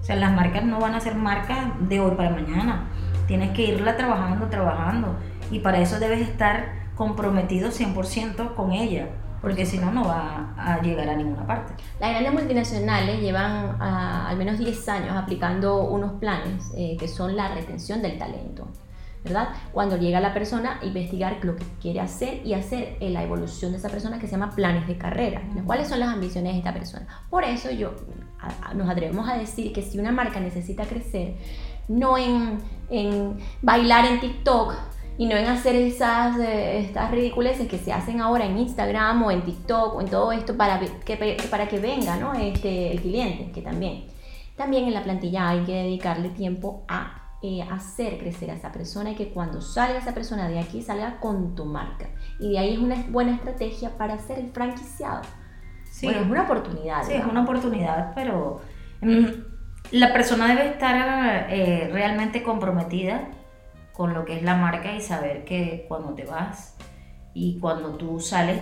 O 0.00 0.04
sea, 0.04 0.16
las 0.16 0.32
marcas 0.32 0.64
no 0.64 0.80
van 0.80 0.94
a 0.94 1.00
ser 1.00 1.14
marcas 1.14 1.66
de 1.80 2.00
hoy 2.00 2.16
para 2.16 2.30
mañana. 2.30 2.88
Tienes 3.28 3.50
que 3.50 3.62
irla 3.62 3.96
trabajando, 3.96 4.48
trabajando. 4.48 5.16
Y 5.50 5.60
para 5.60 5.78
eso 5.78 6.00
debes 6.00 6.20
estar 6.20 6.82
comprometido 6.96 7.70
100% 7.70 8.54
con 8.54 8.72
ella, 8.72 9.08
porque 9.40 9.66
si 9.66 9.78
no, 9.78 9.92
no 9.92 10.04
va 10.04 10.54
a 10.56 10.80
llegar 10.82 11.08
a 11.08 11.16
ninguna 11.16 11.46
parte. 11.46 11.74
Las 12.00 12.10
grandes 12.10 12.32
multinacionales 12.32 13.20
llevan 13.20 13.76
uh, 13.80 14.28
al 14.28 14.36
menos 14.36 14.58
10 14.58 14.88
años 14.88 15.16
aplicando 15.16 15.84
unos 15.84 16.12
planes 16.14 16.70
eh, 16.76 16.96
que 16.98 17.08
son 17.08 17.36
la 17.36 17.54
retención 17.54 18.02
del 18.02 18.18
talento. 18.18 18.68
¿Verdad? 19.24 19.48
Cuando 19.72 19.96
llega 19.96 20.20
la 20.20 20.34
persona, 20.34 20.78
investigar 20.82 21.38
lo 21.42 21.56
que 21.56 21.64
quiere 21.80 22.00
hacer 22.00 22.44
y 22.44 22.54
hacer 22.54 22.96
eh, 23.00 23.10
la 23.10 23.22
evolución 23.22 23.72
de 23.72 23.78
esa 23.78 23.88
persona 23.88 24.18
que 24.18 24.26
se 24.26 24.32
llama 24.32 24.50
planes 24.54 24.86
de 24.86 24.98
carrera. 24.98 25.42
¿Cuáles 25.64 25.88
son 25.88 26.00
las 26.00 26.08
ambiciones 26.08 26.52
de 26.52 26.58
esta 26.58 26.72
persona? 26.72 27.06
Por 27.30 27.44
eso 27.44 27.70
yo 27.70 27.94
nos 28.74 28.88
atrevemos 28.88 29.28
a 29.28 29.36
decir 29.36 29.72
que 29.72 29.82
si 29.82 29.98
una 29.98 30.10
marca 30.10 30.40
necesita 30.40 30.84
crecer, 30.84 31.36
no 31.88 32.18
en, 32.18 32.58
en 32.90 33.38
bailar 33.60 34.04
en 34.06 34.20
TikTok 34.20 34.74
y 35.18 35.26
no 35.26 35.36
en 35.36 35.46
hacer 35.46 35.76
esas 35.76 36.38
eh, 36.38 36.80
estas 36.80 37.10
ridiculeces 37.10 37.68
que 37.68 37.78
se 37.78 37.92
hacen 37.92 38.20
ahora 38.20 38.46
en 38.46 38.58
Instagram 38.58 39.22
o 39.22 39.30
en 39.30 39.42
TikTok 39.42 39.94
o 39.94 40.00
en 40.00 40.08
todo 40.08 40.32
esto 40.32 40.56
para 40.56 40.80
que, 40.80 41.36
para 41.50 41.68
que 41.68 41.78
venga 41.78 42.16
¿no? 42.16 42.34
este, 42.34 42.90
el 42.90 43.00
cliente, 43.00 43.52
que 43.52 43.62
también. 43.62 44.06
También 44.56 44.84
en 44.84 44.94
la 44.94 45.02
plantilla 45.02 45.48
hay 45.48 45.60
que 45.64 45.72
dedicarle 45.72 46.28
tiempo 46.30 46.84
a 46.88 47.21
eh, 47.42 47.62
hacer 47.62 48.18
crecer 48.18 48.50
a 48.50 48.54
esa 48.54 48.70
persona 48.70 49.10
y 49.10 49.14
que 49.16 49.32
cuando 49.32 49.60
salga 49.60 49.98
esa 49.98 50.14
persona 50.14 50.48
de 50.48 50.60
aquí 50.60 50.80
salga 50.80 51.18
con 51.18 51.56
tu 51.56 51.64
marca. 51.64 52.08
Y 52.38 52.52
de 52.52 52.58
ahí 52.58 52.74
es 52.74 52.78
una 52.78 52.94
buena 53.10 53.34
estrategia 53.34 53.96
para 53.98 54.18
ser 54.18 54.38
el 54.38 54.50
franquiciado. 54.50 55.22
Sí. 55.90 56.06
Bueno, 56.06 56.22
es 56.22 56.30
una 56.30 56.42
oportunidad. 56.44 57.02
Sí, 57.02 57.14
es 57.14 57.24
una 57.24 57.42
oportunidad, 57.42 58.12
pero 58.14 58.60
mm, 59.00 59.26
la 59.90 60.12
persona 60.12 60.46
debe 60.46 60.68
estar 60.68 61.48
eh, 61.50 61.90
realmente 61.92 62.42
comprometida 62.42 63.28
con 63.92 64.14
lo 64.14 64.24
que 64.24 64.36
es 64.36 64.42
la 64.42 64.54
marca 64.54 64.94
y 64.94 65.00
saber 65.00 65.44
que 65.44 65.84
cuando 65.88 66.14
te 66.14 66.24
vas 66.24 66.76
y 67.34 67.58
cuando 67.58 67.96
tú 67.96 68.20
sales 68.20 68.60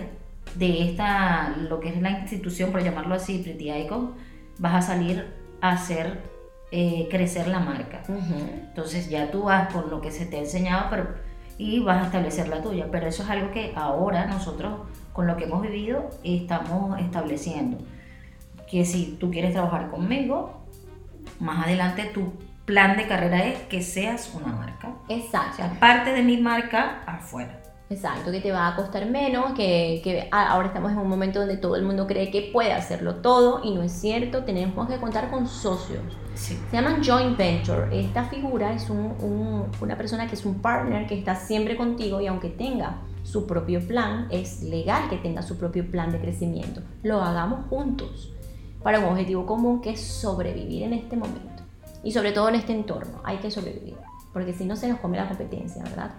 de 0.55 0.89
esta, 0.89 1.55
lo 1.55 1.79
que 1.79 1.89
es 1.89 2.01
la 2.01 2.09
institución, 2.09 2.71
por 2.71 2.83
llamarlo 2.83 3.15
así, 3.15 3.37
Pretty 3.39 3.71
Icon, 3.71 4.15
vas 4.57 4.73
a 4.73 4.81
salir 4.81 5.33
a 5.61 5.73
hacer 5.73 6.30
eh, 6.71 7.07
crecer 7.11 7.47
la 7.47 7.59
marca. 7.59 8.01
Ujú. 8.07 8.35
Entonces 8.67 9.09
ya 9.09 9.29
tú 9.29 9.43
vas 9.43 9.71
por 9.73 9.87
lo 9.89 10.01
que 10.01 10.11
se 10.11 10.25
te 10.25 10.37
ha 10.37 10.39
enseñado 10.39 10.87
pero, 10.89 11.09
y 11.57 11.79
vas 11.81 12.03
a 12.03 12.05
establecer 12.05 12.47
la 12.47 12.61
tuya. 12.61 12.87
Pero 12.91 13.07
eso 13.07 13.23
es 13.23 13.29
algo 13.29 13.51
que 13.51 13.73
ahora 13.75 14.25
nosotros, 14.25 14.81
con 15.13 15.27
lo 15.27 15.37
que 15.37 15.43
hemos 15.43 15.61
vivido, 15.61 16.09
estamos 16.23 16.99
estableciendo. 16.99 17.77
Que 18.69 18.85
si 18.85 19.17
tú 19.19 19.31
quieres 19.31 19.51
trabajar 19.53 19.89
conmigo, 19.89 20.61
más 21.39 21.65
adelante 21.65 22.05
tu 22.05 22.33
plan 22.65 22.95
de 22.95 23.07
carrera 23.07 23.45
es 23.45 23.59
que 23.63 23.81
seas 23.81 24.33
una 24.33 24.53
marca. 24.53 24.89
O 24.89 25.13
Exacto. 25.13 25.57
sea, 25.57 25.79
parte 25.79 26.13
de 26.13 26.23
mi 26.23 26.37
marca 26.37 27.01
afuera. 27.05 27.60
Exacto, 27.91 28.31
que 28.31 28.39
te 28.39 28.53
va 28.53 28.69
a 28.69 28.75
costar 28.77 29.05
menos, 29.05 29.51
que, 29.51 29.99
que 30.01 30.29
ahora 30.31 30.67
estamos 30.67 30.93
en 30.93 30.97
un 30.97 31.09
momento 31.09 31.39
donde 31.39 31.57
todo 31.57 31.75
el 31.75 31.83
mundo 31.83 32.07
cree 32.07 32.31
que 32.31 32.49
puede 32.53 32.71
hacerlo 32.71 33.15
todo 33.15 33.59
y 33.65 33.73
no 33.75 33.83
es 33.83 33.91
cierto, 33.91 34.45
tenemos 34.45 34.87
que 34.87 34.95
contar 34.95 35.29
con 35.29 35.45
socios. 35.45 35.99
Sí. 36.33 36.57
Se 36.71 36.77
llaman 36.77 37.03
joint 37.03 37.37
venture. 37.37 37.87
Esta 37.91 38.23
figura 38.23 38.71
es 38.73 38.89
un- 38.89 39.13
un- 39.21 39.65
una 39.81 39.97
persona 39.97 40.25
que 40.27 40.35
es 40.35 40.45
un 40.45 40.61
partner 40.61 41.05
que 41.05 41.19
está 41.19 41.35
siempre 41.35 41.75
contigo 41.75 42.21
y 42.21 42.27
aunque 42.27 42.47
tenga 42.47 43.01
su 43.23 43.45
propio 43.45 43.85
plan, 43.85 44.27
es 44.31 44.63
legal 44.63 45.09
que 45.09 45.17
tenga 45.17 45.41
su 45.41 45.57
propio 45.57 45.91
plan 45.91 46.11
de 46.13 46.19
crecimiento. 46.21 46.81
Lo 47.03 47.21
hagamos 47.21 47.67
juntos 47.69 48.31
para 48.81 48.99
un 48.99 49.05
objetivo 49.05 49.45
común 49.45 49.81
que 49.81 49.91
es 49.91 50.01
sobrevivir 50.01 50.83
en 50.83 50.93
este 50.93 51.17
momento. 51.17 51.61
Y 52.03 52.13
sobre 52.13 52.31
todo 52.31 52.47
en 52.47 52.55
este 52.55 52.71
entorno, 52.71 53.19
hay 53.25 53.37
que 53.37 53.51
sobrevivir, 53.51 53.95
porque 54.31 54.53
si 54.53 54.63
no 54.65 54.77
se 54.77 54.87
nos 54.87 54.99
come 55.01 55.17
la 55.17 55.27
competencia, 55.27 55.83
¿verdad? 55.83 56.11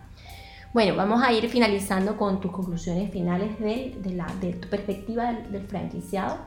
Bueno, 0.73 0.97
vamos 0.97 1.23
a 1.23 1.33
ir 1.33 1.49
finalizando 1.51 2.17
con 2.17 2.41
tus 2.41 2.51
conclusiones 2.51 3.11
finales 3.13 3.59
de, 3.61 3.95
de, 3.99 4.15
la, 4.15 4.27
de 4.41 4.55
tu 4.55 4.69
perspectiva 4.69 5.33
del, 5.33 5.53
del 5.53 5.67
franquiciado, 5.67 6.39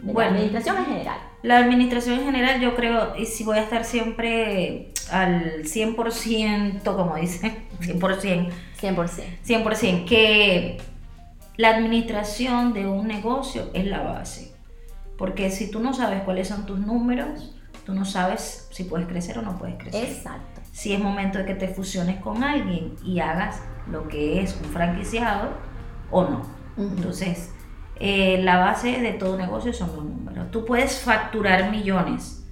de 0.00 0.12
Bueno. 0.12 0.30
la 0.30 0.36
administración 0.36 0.76
en 0.78 0.84
general. 0.86 1.18
La 1.42 1.58
administración 1.58 2.18
en 2.18 2.24
general, 2.24 2.60
yo 2.60 2.74
creo, 2.74 3.14
y 3.16 3.26
si 3.26 3.44
voy 3.44 3.58
a 3.58 3.62
estar 3.62 3.84
siempre 3.84 4.92
al 5.12 5.62
100%, 5.62 6.82
como 6.82 7.14
dicen, 7.16 7.64
100%, 7.80 8.50
100%. 8.80 9.22
100%, 9.46 10.04
que 10.04 10.78
la 11.56 11.70
administración 11.70 12.72
de 12.72 12.86
un 12.88 13.06
negocio 13.06 13.70
es 13.72 13.86
la 13.86 14.02
base. 14.02 14.52
Porque 15.16 15.50
si 15.50 15.70
tú 15.70 15.78
no 15.80 15.94
sabes 15.94 16.22
cuáles 16.22 16.48
son 16.48 16.66
tus 16.66 16.78
números, 16.80 17.54
tú 17.86 17.94
no 17.94 18.04
sabes 18.04 18.68
si 18.72 18.84
puedes 18.84 19.06
crecer 19.06 19.38
o 19.38 19.42
no 19.42 19.58
puedes 19.58 19.76
crecer. 19.76 20.04
Exacto. 20.04 20.57
Si 20.78 20.92
es 20.92 21.00
momento 21.00 21.38
de 21.38 21.44
que 21.44 21.56
te 21.56 21.66
fusiones 21.66 22.20
con 22.20 22.44
alguien 22.44 22.94
y 23.04 23.18
hagas 23.18 23.60
lo 23.90 24.06
que 24.06 24.40
es 24.40 24.56
un 24.62 24.70
franquiciado 24.70 25.48
o 26.08 26.22
no. 26.22 26.42
Entonces, 26.76 27.52
eh, 27.96 28.40
la 28.44 28.58
base 28.58 29.00
de 29.00 29.10
todo 29.14 29.36
negocio 29.36 29.72
son 29.72 29.88
los 29.96 30.04
números. 30.04 30.52
Tú 30.52 30.64
puedes 30.64 31.00
facturar 31.00 31.72
millones, 31.72 32.46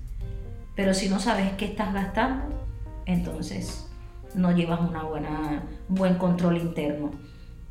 pero 0.75 0.93
si 0.93 1.09
no 1.09 1.21
sabes 1.21 1.53
qué 1.53 1.67
estás 1.67 1.95
gastando, 1.95 2.47
entonces 3.05 3.89
no 4.35 4.51
llevas 4.51 4.81
una 4.81 5.05
buena, 5.05 5.63
un 5.89 5.95
buen 5.95 6.17
control 6.17 6.57
interno. 6.57 7.13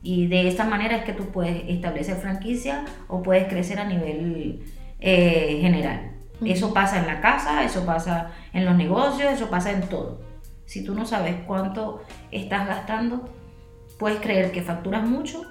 Y 0.04 0.28
de 0.28 0.48
esta 0.48 0.64
manera 0.64 0.96
es 0.96 1.04
que 1.04 1.12
tú 1.12 1.26
puedes 1.34 1.68
establecer 1.68 2.16
franquicia 2.16 2.86
o 3.10 3.22
puedes 3.22 3.50
crecer 3.50 3.78
a 3.78 3.84
nivel 3.84 4.64
eh, 5.02 5.58
general. 5.60 6.14
Eso 6.46 6.74
pasa 6.74 7.00
en 7.00 7.08
la 7.08 7.20
casa, 7.20 7.66
eso 7.66 7.86
pasa 7.86 8.32
en 8.54 8.64
los 8.64 8.78
negocios, 8.78 9.34
eso 9.34 9.50
pasa 9.50 9.72
en 9.72 9.82
todo. 9.90 10.35
Si 10.66 10.84
tú 10.84 10.94
no 10.96 11.06
sabes 11.06 11.36
cuánto 11.48 12.02
estás 12.32 12.68
gastando, 12.68 13.30
puedes 14.00 14.20
creer 14.20 14.52
que 14.52 14.62
facturas 14.62 15.08
mucho, 15.08 15.42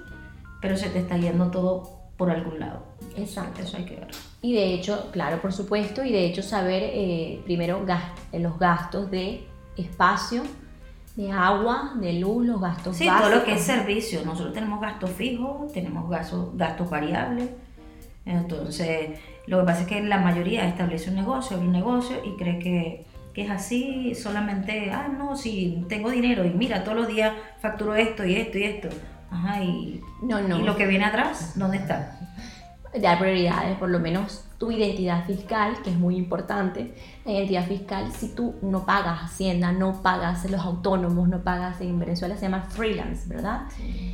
pero 0.61 0.75
se 0.77 0.89
te 0.89 0.99
está 0.99 1.17
yendo 1.17 1.51
todo 1.51 1.89
por 2.17 2.29
algún 2.29 2.59
lado. 2.59 2.83
Exacto. 3.17 3.61
Eso 3.61 3.77
hay 3.77 3.85
que 3.85 3.95
ver. 3.95 4.07
Y 4.41 4.53
de 4.53 4.73
hecho, 4.73 5.09
claro, 5.11 5.41
por 5.41 5.51
supuesto, 5.53 6.03
y 6.03 6.11
de 6.11 6.25
hecho 6.25 6.41
saber 6.43 6.83
eh, 6.85 7.41
primero 7.45 7.85
eh, 8.31 8.39
los 8.39 8.57
gastos 8.59 9.09
de 9.11 9.45
espacio, 9.77 10.43
de 11.15 11.31
agua, 11.31 11.93
de 11.95 12.13
luz, 12.13 12.45
los 12.45 12.59
gastos 12.61 12.97
Sí, 12.97 13.07
básicos. 13.07 13.29
todo 13.29 13.39
lo 13.39 13.45
que 13.45 13.53
es 13.53 13.61
servicio. 13.61 14.21
Nosotros 14.25 14.53
tenemos 14.53 14.81
gastos 14.81 15.09
fijos, 15.11 15.71
tenemos 15.71 16.09
gastos, 16.09 16.55
gastos 16.57 16.89
variables. 16.89 17.49
Entonces, 18.25 19.19
lo 19.47 19.59
que 19.59 19.65
pasa 19.65 19.81
es 19.81 19.87
que 19.87 20.01
la 20.01 20.17
mayoría 20.19 20.67
establece 20.67 21.09
un 21.09 21.15
negocio, 21.15 21.55
abre 21.57 21.67
un 21.67 21.73
negocio 21.73 22.17
y 22.25 22.35
cree 22.37 22.59
que, 22.59 23.05
que 23.35 23.43
es 23.43 23.51
así 23.51 24.15
solamente, 24.15 24.91
ah, 24.91 25.09
no, 25.09 25.35
si 25.35 25.85
tengo 25.89 26.09
dinero 26.09 26.45
y 26.45 26.51
mira, 26.51 26.83
todos 26.83 26.97
los 26.97 27.07
días 27.07 27.33
facturo 27.59 27.93
esto 27.93 28.25
y 28.25 28.35
esto 28.35 28.57
y 28.57 28.63
esto. 28.63 28.87
Ajá, 29.29 29.61
y, 29.61 30.01
No, 30.23 30.39
no. 30.41 30.59
y 30.59 30.63
lo 30.63 30.77
que 30.77 30.87
viene 30.87 31.03
atrás, 31.03 31.53
¿dónde 31.55 31.77
está? 31.77 32.17
dar 33.01 33.19
prioridades, 33.19 33.77
por 33.77 33.89
lo 33.89 33.99
menos 33.99 34.45
tu 34.57 34.71
identidad 34.71 35.25
fiscal, 35.25 35.75
que 35.83 35.89
es 35.89 35.97
muy 35.97 36.15
importante. 36.15 36.95
La 37.25 37.33
identidad 37.33 37.67
fiscal, 37.67 38.11
si 38.13 38.29
tú 38.29 38.55
no 38.61 38.85
pagas 38.85 39.23
Hacienda, 39.23 39.71
no 39.71 40.01
pagas 40.01 40.49
los 40.49 40.61
autónomos, 40.61 41.27
no 41.27 41.43
pagas 41.43 41.81
en 41.81 41.99
Venezuela, 41.99 42.35
se 42.37 42.43
llama 42.43 42.61
freelance, 42.61 43.27
¿verdad? 43.27 43.63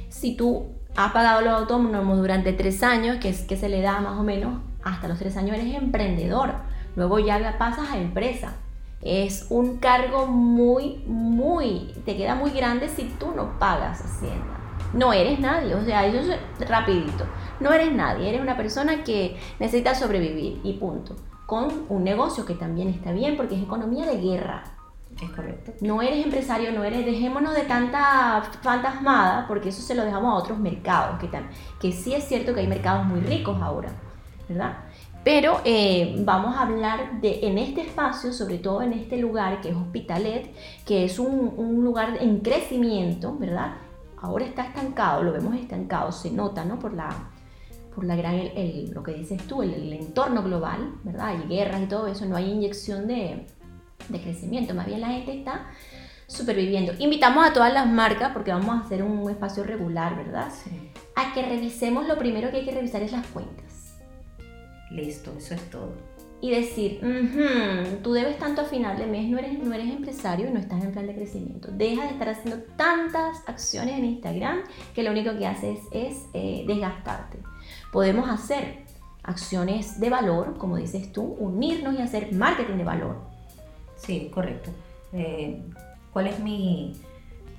Si 0.10 0.36
tú 0.36 0.66
has 0.96 1.12
pagado 1.12 1.42
los 1.42 1.54
autónomos 1.54 2.18
durante 2.18 2.54
tres 2.54 2.82
años, 2.84 3.18
que 3.18 3.30
es 3.30 3.42
que 3.42 3.56
se 3.56 3.70
le 3.70 3.82
da 3.82 4.00
más 4.00 4.20
o 4.20 4.24
menos, 4.24 4.60
hasta 4.84 5.08
los 5.08 5.20
tres 5.20 5.38
años 5.38 5.58
eres 5.58 5.76
emprendedor. 5.76 6.56
Luego 6.96 7.20
ya 7.20 7.58
pasas 7.58 7.92
a 7.92 7.98
empresa. 7.98 8.54
Es 9.02 9.48
un 9.50 9.78
cargo 9.78 10.28
muy, 10.28 11.04
muy, 11.08 11.94
te 12.06 12.16
queda 12.16 12.36
muy 12.36 12.52
grande 12.52 12.88
si 12.90 13.04
tú 13.20 13.34
no 13.36 13.58
pagas 13.60 14.02
Hacienda. 14.02 14.58
No 14.94 15.14
eres 15.14 15.40
nadie, 15.40 15.74
o 15.74 15.84
sea, 15.86 16.06
eso 16.06 16.34
es 16.60 16.70
rapidito. 16.70 17.26
No 17.60 17.72
eres 17.72 17.94
nadie, 17.94 18.30
eres 18.30 18.42
una 18.42 18.58
persona 18.58 19.04
que 19.04 19.38
necesita 19.60 19.96
sobrevivir 19.96 20.60
y 20.64 20.74
punto. 20.74 21.16
Con 21.46 21.68
un 21.90 22.04
negocio 22.04 22.46
que 22.46 22.54
también 22.56 22.90
está 22.90 23.12
bien 23.12 23.38
porque 23.38 23.56
es 23.56 23.64
economía 23.64 24.06
de 24.06 24.18
guerra. 24.22 24.64
Es 25.22 25.30
correcto. 25.32 25.72
No 25.82 26.02
eres 26.02 26.24
empresario, 26.26 26.72
no 26.72 26.84
eres, 26.84 27.06
dejémonos 27.06 27.54
de 27.56 27.64
tanta 27.64 28.42
fantasmada, 28.62 29.46
porque 29.48 29.70
eso 29.70 29.82
se 29.82 29.96
lo 29.96 30.04
dejamos 30.06 30.32
a 30.34 30.36
otros 30.38 30.58
mercados, 30.60 31.20
que, 31.20 31.30
tam- 31.30 31.50
que 31.80 31.92
sí 31.92 32.14
es 32.14 32.26
cierto 32.28 32.54
que 32.54 32.62
hay 32.62 32.68
mercados 32.68 33.06
muy 33.06 33.20
ricos 33.22 33.62
ahora, 33.62 33.90
¿verdad? 34.48 34.78
Pero 35.24 35.62
eh, 35.66 36.16
vamos 36.26 36.56
a 36.56 36.62
hablar 36.64 37.22
de, 37.22 37.46
en 37.48 37.60
este 37.60 37.82
espacio, 37.82 38.34
sobre 38.34 38.58
todo 38.58 38.82
en 38.82 38.94
este 38.94 39.18
lugar 39.18 39.62
que 39.62 39.70
es 39.70 39.76
Hospitalet, 39.76 40.52
que 40.86 41.06
es 41.06 41.20
un, 41.20 41.54
un 41.58 41.84
lugar 41.84 42.18
en 42.20 42.40
crecimiento, 42.40 43.38
¿verdad? 43.38 43.76
Ahora 44.20 44.46
está 44.46 44.64
estancado, 44.66 45.22
lo 45.24 45.32
vemos 45.32 45.56
estancado, 45.56 46.12
se 46.12 46.32
nota, 46.32 46.66
¿no? 46.66 46.80
Por 46.80 46.94
la, 46.96 47.10
por 47.94 48.04
la 48.04 48.16
gran, 48.16 48.34
el- 48.34 48.52
el- 48.58 48.92
lo 48.92 49.04
que 49.04 49.14
dices 49.14 49.46
tú, 49.46 49.62
el, 49.62 49.74
el 49.76 49.94
entorno 49.94 50.42
global, 50.42 50.94
¿verdad? 51.04 51.28
Hay 51.28 51.44
guerras 51.48 51.82
y 51.84 51.86
todo 51.86 52.08
eso, 52.08 52.26
no 52.26 52.36
hay 52.36 52.50
inyección 52.50 53.06
de, 53.08 53.46
de 54.10 54.22
crecimiento, 54.22 54.74
más 54.74 54.88
bien 54.88 55.02
la 55.02 55.08
gente 55.10 55.38
está 55.38 55.68
superviviendo. 56.26 56.94
Invitamos 56.98 57.48
a 57.48 57.54
todas 57.54 57.72
las 57.74 57.86
marcas, 57.88 58.32
porque 58.34 58.52
vamos 58.52 58.70
a 58.70 58.86
hacer 58.86 59.04
un 59.04 59.30
espacio 59.30 59.64
regular, 59.64 60.16
¿verdad? 60.16 60.50
Sí. 60.52 60.90
A 61.16 61.32
que 61.34 61.44
revisemos, 61.44 62.08
lo 62.08 62.18
primero 62.18 62.50
que 62.50 62.58
hay 62.58 62.66
que 62.66 62.72
revisar 62.72 63.04
es 63.04 63.12
las 63.12 63.28
cuentas. 63.28 63.66
Listo, 64.92 65.34
eso 65.38 65.54
es 65.56 65.62
todo. 65.70 65.94
Y 66.42 66.50
decir, 66.50 67.00
"Ujú, 67.04 67.98
tú 68.02 68.14
debes 68.14 68.38
tanto 68.40 68.62
a 68.62 68.66
final 68.66 68.98
de 68.98 69.06
mes, 69.06 69.30
no 69.30 69.38
eres, 69.38 69.60
no 69.60 69.74
eres 69.74 69.88
empresario 69.90 70.48
y 70.50 70.52
no 70.52 70.60
estás 70.60 70.84
en 70.84 70.92
plan 70.92 71.06
de 71.06 71.14
crecimiento. 71.14 71.70
Deja 71.72 72.04
de 72.04 72.10
estar 72.10 72.30
haciendo 72.30 72.64
tantas 72.76 73.48
acciones 73.48 73.98
en 74.00 74.06
Instagram 74.06 74.62
que 74.96 75.04
lo 75.04 75.12
único 75.12 75.38
que 75.38 75.46
haces 75.46 75.80
es 75.92 76.26
eh, 76.34 76.64
desgastarte. 76.68 77.38
Podemos 77.92 78.28
hacer 78.28 78.86
acciones 79.24 80.00
de 80.00 80.10
valor, 80.10 80.58
como 80.58 80.78
dices 80.78 81.12
tú, 81.14 81.22
unirnos 81.40 81.94
y 81.94 82.02
hacer 82.02 82.34
marketing 82.34 82.78
de 82.78 82.84
valor. 82.84 83.18
Sí, 83.96 84.32
correcto. 84.34 84.72
Eh, 85.14 85.62
¿Cuál 86.12 86.28
es 86.28 86.40
mi, 86.40 86.94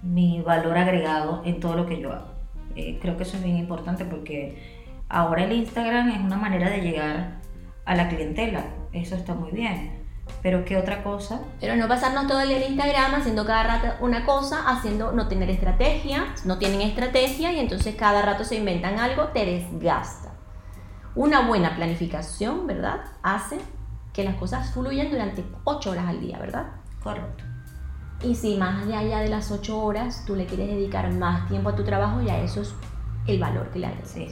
mi 0.03 0.41
valor 0.43 0.77
agregado 0.77 1.43
en 1.45 1.61
todo 1.61 1.77
lo 1.77 1.87
que 1.87 2.01
yo 2.01 2.13
hago? 2.13 2.27
Eh, 2.75 2.99
creo 3.01 3.17
que 3.17 3.23
eso 3.23 3.37
es 3.37 3.45
bien 3.45 3.59
importante 3.59 4.05
porque 4.05 4.82
ahora 5.13 5.45
el 5.45 5.53
Instagram 5.53 6.09
es 6.09 6.21
una 6.21 6.37
manera 6.37 6.71
de 6.71 6.81
llegar 6.81 7.43
a 7.85 7.95
la 7.95 8.09
clientela. 8.09 8.65
Eso 8.93 9.15
está 9.15 9.35
muy 9.35 9.53
bien. 9.53 10.03
Pero 10.43 10.65
¿qué 10.65 10.77
otra 10.77 11.05
cosa? 11.05 11.41
Pero 11.61 11.77
no 11.77 11.87
pasarnos 11.87 12.27
todo 12.27 12.41
el 12.41 12.49
día 12.49 12.59
en 12.59 12.73
Instagram 12.73 13.15
haciendo 13.15 13.45
cada 13.45 13.63
rato 13.65 13.89
una 14.01 14.25
cosa, 14.25 14.65
haciendo 14.67 15.13
no 15.13 15.29
tener 15.29 15.51
estrategia, 15.51 16.35
no 16.45 16.59
tienen 16.59 16.81
estrategia 16.81 17.53
y 17.53 17.61
entonces 17.61 17.95
cada 17.95 18.23
rato 18.23 18.45
se 18.45 18.57
inventan 18.57 18.99
algo, 18.99 19.27
te 19.29 19.45
desgasta. 19.45 20.33
Una 21.15 21.47
buena 21.47 21.77
planificación, 21.77 22.67
¿verdad? 22.67 23.03
Hace 23.23 23.59
que 24.13 24.25
las 24.25 24.37
cosas 24.37 24.73
fluyan 24.73 25.11
durante 25.11 25.45
8 25.65 25.91
horas 25.91 26.07
al 26.09 26.21
día, 26.21 26.39
¿verdad? 26.39 26.67
Correcto. 27.03 27.45
Y 28.23 28.35
si 28.35 28.57
más 28.57 28.85
allá 28.85 29.19
de 29.19 29.29
las 29.29 29.51
8 29.51 29.79
horas 29.79 30.25
tú 30.25 30.37
le 30.37 30.47
quieres 30.47 30.69
dedicar 30.69 31.13
más 31.13 31.49
tiempo 31.49 31.69
a 31.69 31.77
tu 31.77 31.85
trabajo, 31.85 32.23
ya 32.23 32.39
eso 32.39 32.63
es 32.63 32.75
el 33.27 33.39
valor 33.39 33.71
que 33.71 33.79
le. 33.79 33.89
Sí, 34.05 34.29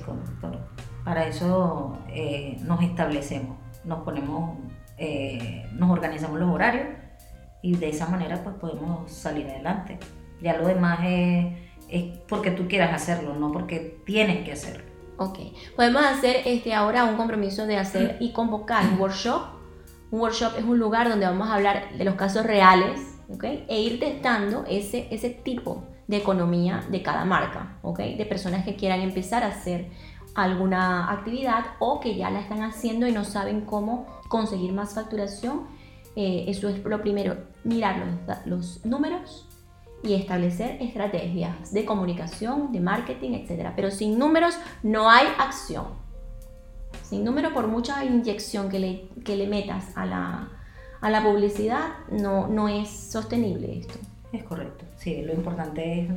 Para 1.05 1.27
eso 1.27 1.99
eh, 2.09 2.59
nos 2.63 2.83
establecemos, 2.83 3.57
nos 3.85 4.01
ponemos, 4.03 4.59
eh, 4.99 5.67
nos 5.75 5.91
organizamos 5.91 6.39
los 6.39 6.51
horarios 6.51 6.89
y 7.63 7.77
de 7.77 7.91
esa 7.91 8.09
manera 8.09 8.43
pues 8.43 8.57
podemos 8.57 9.11
salir 9.11 9.49
adelante. 9.49 9.99
Ya 10.41 10.57
lo 10.57 10.67
demás 10.67 11.01
es, 11.05 11.47
es 11.89 12.19
porque 12.29 12.51
tú 12.51 12.67
quieras 12.69 12.95
hacerlo, 12.95 13.35
no 13.35 13.53
porque 13.53 14.01
tienes 14.05 14.45
que 14.45 14.53
hacerlo. 14.53 14.85
Ok, 15.19 15.39
podemos 15.77 16.03
hacer 16.03 16.37
este, 16.47 16.73
ahora 16.73 17.05
un 17.05 17.17
compromiso 17.17 17.67
de 17.67 17.77
hacer 17.77 18.17
y 18.21 18.33
convocar 18.33 18.85
un 18.87 18.99
workshop. 18.99 19.43
Un 20.11 20.21
workshop 20.21 20.55
es 20.59 20.65
un 20.65 20.79
lugar 20.79 21.11
donde 21.11 21.27
vamos 21.27 21.49
a 21.49 21.57
hablar 21.57 21.93
de 21.97 22.05
los 22.05 22.15
casos 22.15 22.45
reales 22.45 23.01
¿okay? 23.29 23.65
e 23.69 23.81
ir 23.81 24.01
testando 24.01 24.65
ese, 24.67 25.09
ese 25.11 25.29
tipo 25.29 25.85
de 26.00 26.00
economía 26.17 26.85
de 26.91 27.03
cada 27.03 27.25
marca, 27.25 27.79
¿okay? 27.83 28.17
de 28.17 28.27
personas 28.27 28.65
que 28.65 28.77
quieran 28.77 29.01
empezar 29.01 29.43
a 29.43 29.49
hacer 29.49 29.89
alguna 30.35 31.11
actividad 31.11 31.65
o 31.79 32.01
que 32.01 32.17
ya 32.17 32.31
la 32.31 32.41
están 32.41 32.63
haciendo 32.63 33.07
y 33.07 33.13
no 33.13 33.25
saben 33.25 33.63
cómo 33.63 34.07
conseguir 34.29 34.73
más 34.73 34.95
facturación. 34.95 35.67
Eh, 36.17 36.45
eso 36.49 36.69
es 36.69 36.85
lo 36.85 37.01
primero, 37.03 37.37
mirar 37.65 38.03
los, 38.47 38.85
números 38.85 39.47
y 40.03 40.15
establecer 40.15 40.81
estrategias 40.81 41.73
de 41.73 41.85
comunicación, 41.85 42.73
de 42.73 42.81
marketing, 42.81 43.33
etc. 43.33 43.73
Pero 43.77 43.91
sin 43.91 44.19
números 44.19 44.57
no 44.83 45.11
hay 45.11 45.27
acción. 45.39 45.87
Sin 47.03 47.25
números, 47.25 47.53
por 47.53 47.67
mucha 47.67 48.05
inyección 48.05 48.69
que 48.69 48.79
le, 48.79 49.09
que 49.25 49.37
le 49.37 49.47
metas 49.47 49.97
a 49.97 50.07
la, 50.07 50.49
a 51.01 51.11
la 51.11 51.23
publicidad, 51.23 51.91
no, 52.11 52.47
no 52.47 52.69
es 52.69 52.89
sostenible 52.89 53.79
esto. 53.79 53.99
Es 54.33 54.45
correcto, 54.45 54.85
sí, 54.97 55.23
lo 55.23 55.33
importante 55.33 56.03
es 56.03 56.09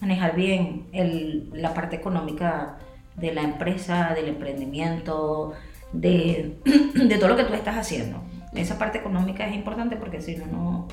manejar 0.00 0.34
bien 0.34 0.88
el, 0.92 1.50
la 1.54 1.74
parte 1.74 1.96
económica 1.96 2.78
de 3.14 3.32
la 3.32 3.42
empresa, 3.42 4.12
del 4.14 4.28
emprendimiento, 4.28 5.52
de, 5.92 6.58
de, 6.94 7.16
todo 7.18 7.28
lo 7.28 7.36
que 7.36 7.44
tú 7.44 7.54
estás 7.54 7.76
haciendo. 7.76 8.20
Esa 8.54 8.78
parte 8.78 8.98
económica 8.98 9.46
es 9.46 9.54
importante 9.54 9.96
porque 9.96 10.20
si 10.20 10.36
no, 10.36 10.46
no, 10.46 10.88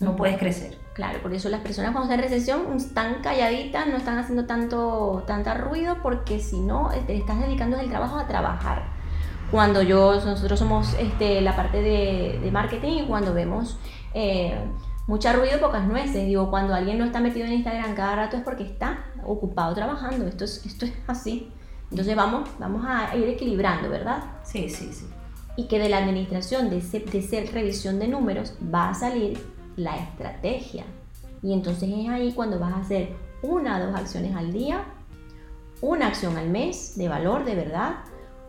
no 0.00 0.16
puedes 0.16 0.36
crecer. 0.38 0.76
Claro, 0.94 1.20
por 1.20 1.32
eso 1.32 1.48
las 1.48 1.60
personas 1.60 1.92
cuando 1.92 2.12
están 2.12 2.24
en 2.24 2.30
recesión 2.30 2.76
están 2.76 3.22
calladitas, 3.22 3.86
no 3.86 3.96
están 3.96 4.18
haciendo 4.18 4.46
tanto 4.46 5.24
tanta 5.26 5.54
ruido 5.54 5.98
porque 6.02 6.40
si 6.40 6.60
no, 6.60 6.90
te 7.06 7.16
estás 7.16 7.40
dedicando 7.40 7.78
el 7.78 7.88
trabajo 7.88 8.18
a 8.18 8.26
trabajar. 8.26 8.82
Cuando 9.50 9.82
yo, 9.82 10.14
nosotros 10.14 10.58
somos 10.58 10.94
este, 10.98 11.40
la 11.40 11.54
parte 11.54 11.80
de, 11.80 12.40
de 12.42 12.50
marketing 12.50 13.04
y 13.04 13.06
cuando 13.06 13.32
vemos... 13.32 13.78
Eh, 14.12 14.58
mucha 15.06 15.32
ruido, 15.32 15.60
pocas 15.60 15.86
nueces. 15.86 16.26
Digo, 16.26 16.50
cuando 16.50 16.74
alguien 16.74 16.98
no 16.98 17.04
está 17.04 17.20
metido 17.20 17.46
en 17.46 17.54
Instagram 17.54 17.94
cada 17.94 18.16
rato 18.16 18.36
es 18.36 18.42
porque 18.42 18.64
está 18.64 19.04
ocupado 19.24 19.74
trabajando. 19.74 20.26
Esto 20.26 20.44
es, 20.44 20.64
esto 20.66 20.86
es 20.86 20.92
así. 21.06 21.52
Entonces 21.90 22.16
vamos, 22.16 22.48
vamos 22.58 22.84
a 22.86 23.16
ir 23.16 23.28
equilibrando, 23.28 23.88
¿verdad? 23.88 24.24
Sí, 24.42 24.68
sí, 24.68 24.92
sí. 24.92 25.06
Y 25.56 25.68
que 25.68 25.78
de 25.78 25.88
la 25.88 25.98
administración, 25.98 26.70
de 26.70 26.80
ser, 26.80 27.04
de 27.04 27.22
ser 27.22 27.52
revisión 27.52 27.98
de 27.98 28.08
números, 28.08 28.54
va 28.74 28.90
a 28.90 28.94
salir 28.94 29.38
la 29.76 29.96
estrategia. 29.96 30.84
Y 31.42 31.52
entonces 31.52 31.90
es 31.92 32.08
ahí 32.08 32.32
cuando 32.32 32.58
vas 32.58 32.72
a 32.72 32.78
hacer 32.78 33.14
una 33.42 33.78
o 33.78 33.86
dos 33.86 33.94
acciones 33.94 34.34
al 34.34 34.52
día, 34.52 34.84
una 35.80 36.06
acción 36.08 36.36
al 36.36 36.48
mes 36.48 36.96
de 36.96 37.08
valor, 37.08 37.44
de 37.44 37.54
verdad, 37.54 37.96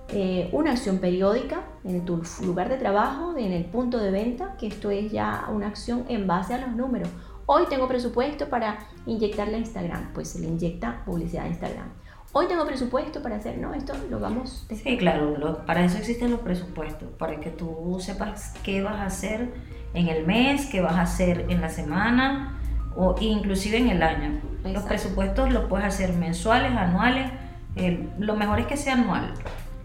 eh, 0.09 0.49
una 0.51 0.71
acción 0.71 0.99
periódica 0.99 1.61
en 1.83 2.05
tu 2.05 2.21
lugar 2.43 2.69
de 2.69 2.77
trabajo, 2.77 3.35
en 3.37 3.51
el 3.51 3.65
punto 3.65 3.97
de 3.97 4.11
venta, 4.11 4.55
que 4.57 4.67
esto 4.67 4.91
es 4.91 5.11
ya 5.11 5.47
una 5.51 5.67
acción 5.67 6.05
en 6.09 6.27
base 6.27 6.53
a 6.53 6.59
los 6.59 6.75
números. 6.75 7.09
Hoy 7.47 7.63
tengo 7.69 7.87
presupuesto 7.87 8.47
para 8.47 8.77
inyectarle 9.07 9.55
a 9.55 9.57
Instagram, 9.57 10.13
pues 10.13 10.29
se 10.29 10.39
le 10.39 10.47
inyecta 10.47 11.03
publicidad 11.05 11.45
a 11.45 11.47
Instagram. 11.47 11.87
Hoy 12.33 12.47
tengo 12.47 12.65
presupuesto 12.67 13.21
para 13.23 13.37
hacer, 13.37 13.57
no, 13.57 13.73
esto 13.73 13.93
lo 14.09 14.19
vamos. 14.19 14.67
Sí, 14.69 14.97
claro, 14.97 15.63
para 15.65 15.83
eso 15.83 15.97
existen 15.97 16.31
los 16.31 16.41
presupuestos, 16.41 17.09
para 17.17 17.39
que 17.39 17.49
tú 17.49 17.97
sepas 17.99 18.53
qué 18.63 18.83
vas 18.83 18.95
a 18.95 19.05
hacer 19.05 19.53
en 19.93 20.07
el 20.07 20.25
mes, 20.27 20.67
qué 20.67 20.81
vas 20.81 20.95
a 20.95 21.01
hacer 21.01 21.45
en 21.49 21.61
la 21.61 21.69
semana 21.69 22.59
o 22.95 23.15
inclusive 23.19 23.77
en 23.77 23.89
el 23.89 24.03
año. 24.03 24.39
Los 24.63 24.83
presupuestos 24.83 25.51
los 25.51 25.65
puedes 25.65 25.87
hacer 25.87 26.13
mensuales, 26.13 26.71
anuales, 26.75 27.31
lo 28.19 28.35
mejor 28.35 28.59
es 28.59 28.67
que 28.67 28.77
sea 28.77 28.93
anual 28.93 29.33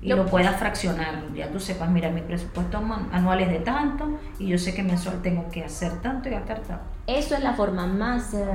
y 0.02 0.08
lo, 0.08 0.26
puedas 0.26 0.56
fraccionar. 0.56 1.32
Ya 1.34 1.50
tú 1.50 1.60
sepas, 1.60 1.90
mira, 1.90 2.10
mi 2.10 2.22
presupuesto 2.22 2.78
anual 3.12 3.40
es 3.40 3.50
de 3.50 3.60
tanto 3.60 4.18
y 4.38 4.48
yo 4.48 4.58
sé 4.58 4.74
que 4.74 4.82
mensual 4.82 5.20
tengo 5.22 5.48
que 5.50 5.64
hacer 5.64 6.00
tanto 6.00 6.28
y 6.28 6.32
gastar 6.32 6.60
tanto. 6.60 6.84
Eso 7.06 7.34
es 7.34 7.42
la 7.42 7.52
forma 7.54 7.86
más 7.86 8.34
eh, 8.34 8.46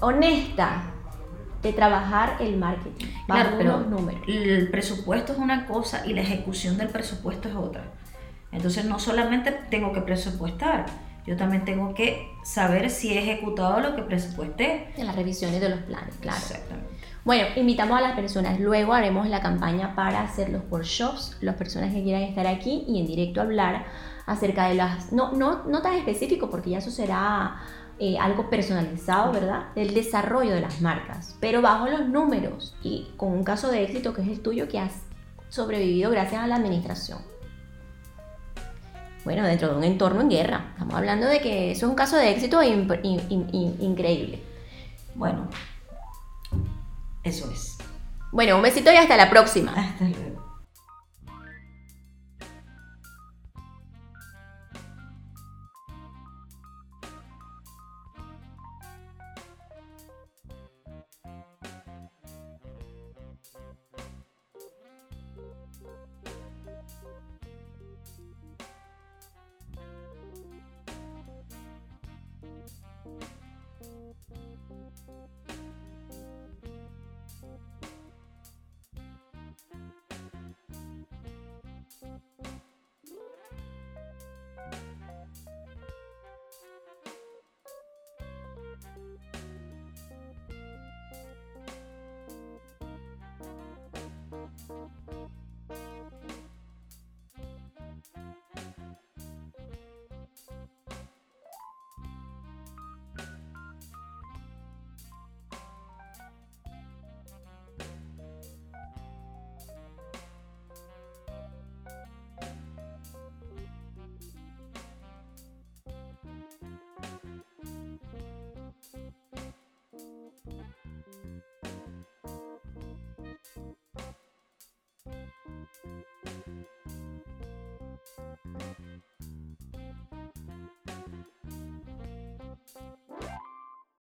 honesta 0.00 0.82
de 1.62 1.72
trabajar 1.72 2.36
el 2.40 2.56
marketing. 2.56 3.06
Claro, 3.26 3.50
pero 3.56 3.80
números. 3.80 4.20
el 4.26 4.70
presupuesto 4.70 5.32
es 5.32 5.38
una 5.38 5.66
cosa 5.66 6.06
y 6.06 6.14
la 6.14 6.22
ejecución 6.22 6.76
del 6.76 6.88
presupuesto 6.88 7.48
es 7.48 7.54
otra. 7.54 7.84
Entonces 8.52 8.84
no 8.84 8.98
solamente 8.98 9.52
tengo 9.70 9.92
que 9.92 10.00
presupuestar, 10.00 10.86
yo 11.26 11.36
también 11.36 11.64
tengo 11.64 11.92
que 11.92 12.30
saber 12.44 12.88
si 12.88 13.12
he 13.12 13.18
ejecutado 13.18 13.80
lo 13.80 13.96
que 13.96 14.02
presupuesté. 14.02 14.92
En 14.96 15.06
las 15.06 15.16
revisiones 15.16 15.60
de 15.60 15.70
los 15.70 15.80
planes, 15.80 16.14
claro. 16.20 16.38
Exactamente. 16.38 16.95
Bueno, 17.26 17.48
invitamos 17.56 17.98
a 17.98 18.02
las 18.02 18.14
personas, 18.14 18.60
luego 18.60 18.92
haremos 18.94 19.28
la 19.28 19.40
campaña 19.40 19.96
para 19.96 20.22
hacer 20.22 20.48
los 20.48 20.62
workshops, 20.70 21.36
las 21.40 21.56
personas 21.56 21.92
que 21.92 22.04
quieran 22.04 22.22
estar 22.22 22.46
aquí 22.46 22.84
y 22.86 23.00
en 23.00 23.06
directo 23.08 23.40
hablar 23.40 23.84
acerca 24.26 24.68
de 24.68 24.76
las, 24.76 25.12
no, 25.12 25.32
no, 25.32 25.64
no 25.64 25.82
tan 25.82 25.94
específico 25.94 26.48
porque 26.48 26.70
ya 26.70 26.78
eso 26.78 26.92
será 26.92 27.56
eh, 27.98 28.16
algo 28.16 28.48
personalizado, 28.48 29.32
¿verdad? 29.32 29.74
Del 29.74 29.92
desarrollo 29.92 30.54
de 30.54 30.60
las 30.60 30.80
marcas, 30.80 31.36
pero 31.40 31.60
bajo 31.62 31.88
los 31.88 32.06
números 32.06 32.76
y 32.84 33.08
con 33.16 33.32
un 33.32 33.42
caso 33.42 33.72
de 33.72 33.82
éxito 33.82 34.14
que 34.14 34.22
es 34.22 34.28
el 34.28 34.40
tuyo 34.40 34.68
que 34.68 34.78
has 34.78 34.92
sobrevivido 35.48 36.12
gracias 36.12 36.44
a 36.44 36.46
la 36.46 36.54
administración. 36.54 37.18
Bueno, 39.24 39.44
dentro 39.44 39.70
de 39.70 39.76
un 39.78 39.82
entorno 39.82 40.20
en 40.20 40.30
guerra. 40.30 40.66
Estamos 40.74 40.94
hablando 40.94 41.26
de 41.26 41.40
que 41.40 41.72
eso 41.72 41.86
es 41.86 41.90
un 41.90 41.96
caso 41.96 42.18
de 42.18 42.30
éxito 42.30 42.62
increíble. 42.62 44.40
Bueno, 45.16 45.48
eso 47.26 47.50
es. 47.50 47.76
Bueno, 48.32 48.56
un 48.56 48.62
besito 48.62 48.92
y 48.92 48.96
hasta 48.96 49.16
la 49.16 49.30
próxima. 49.30 49.72
Hasta 49.72 50.04
luego. 50.04 50.35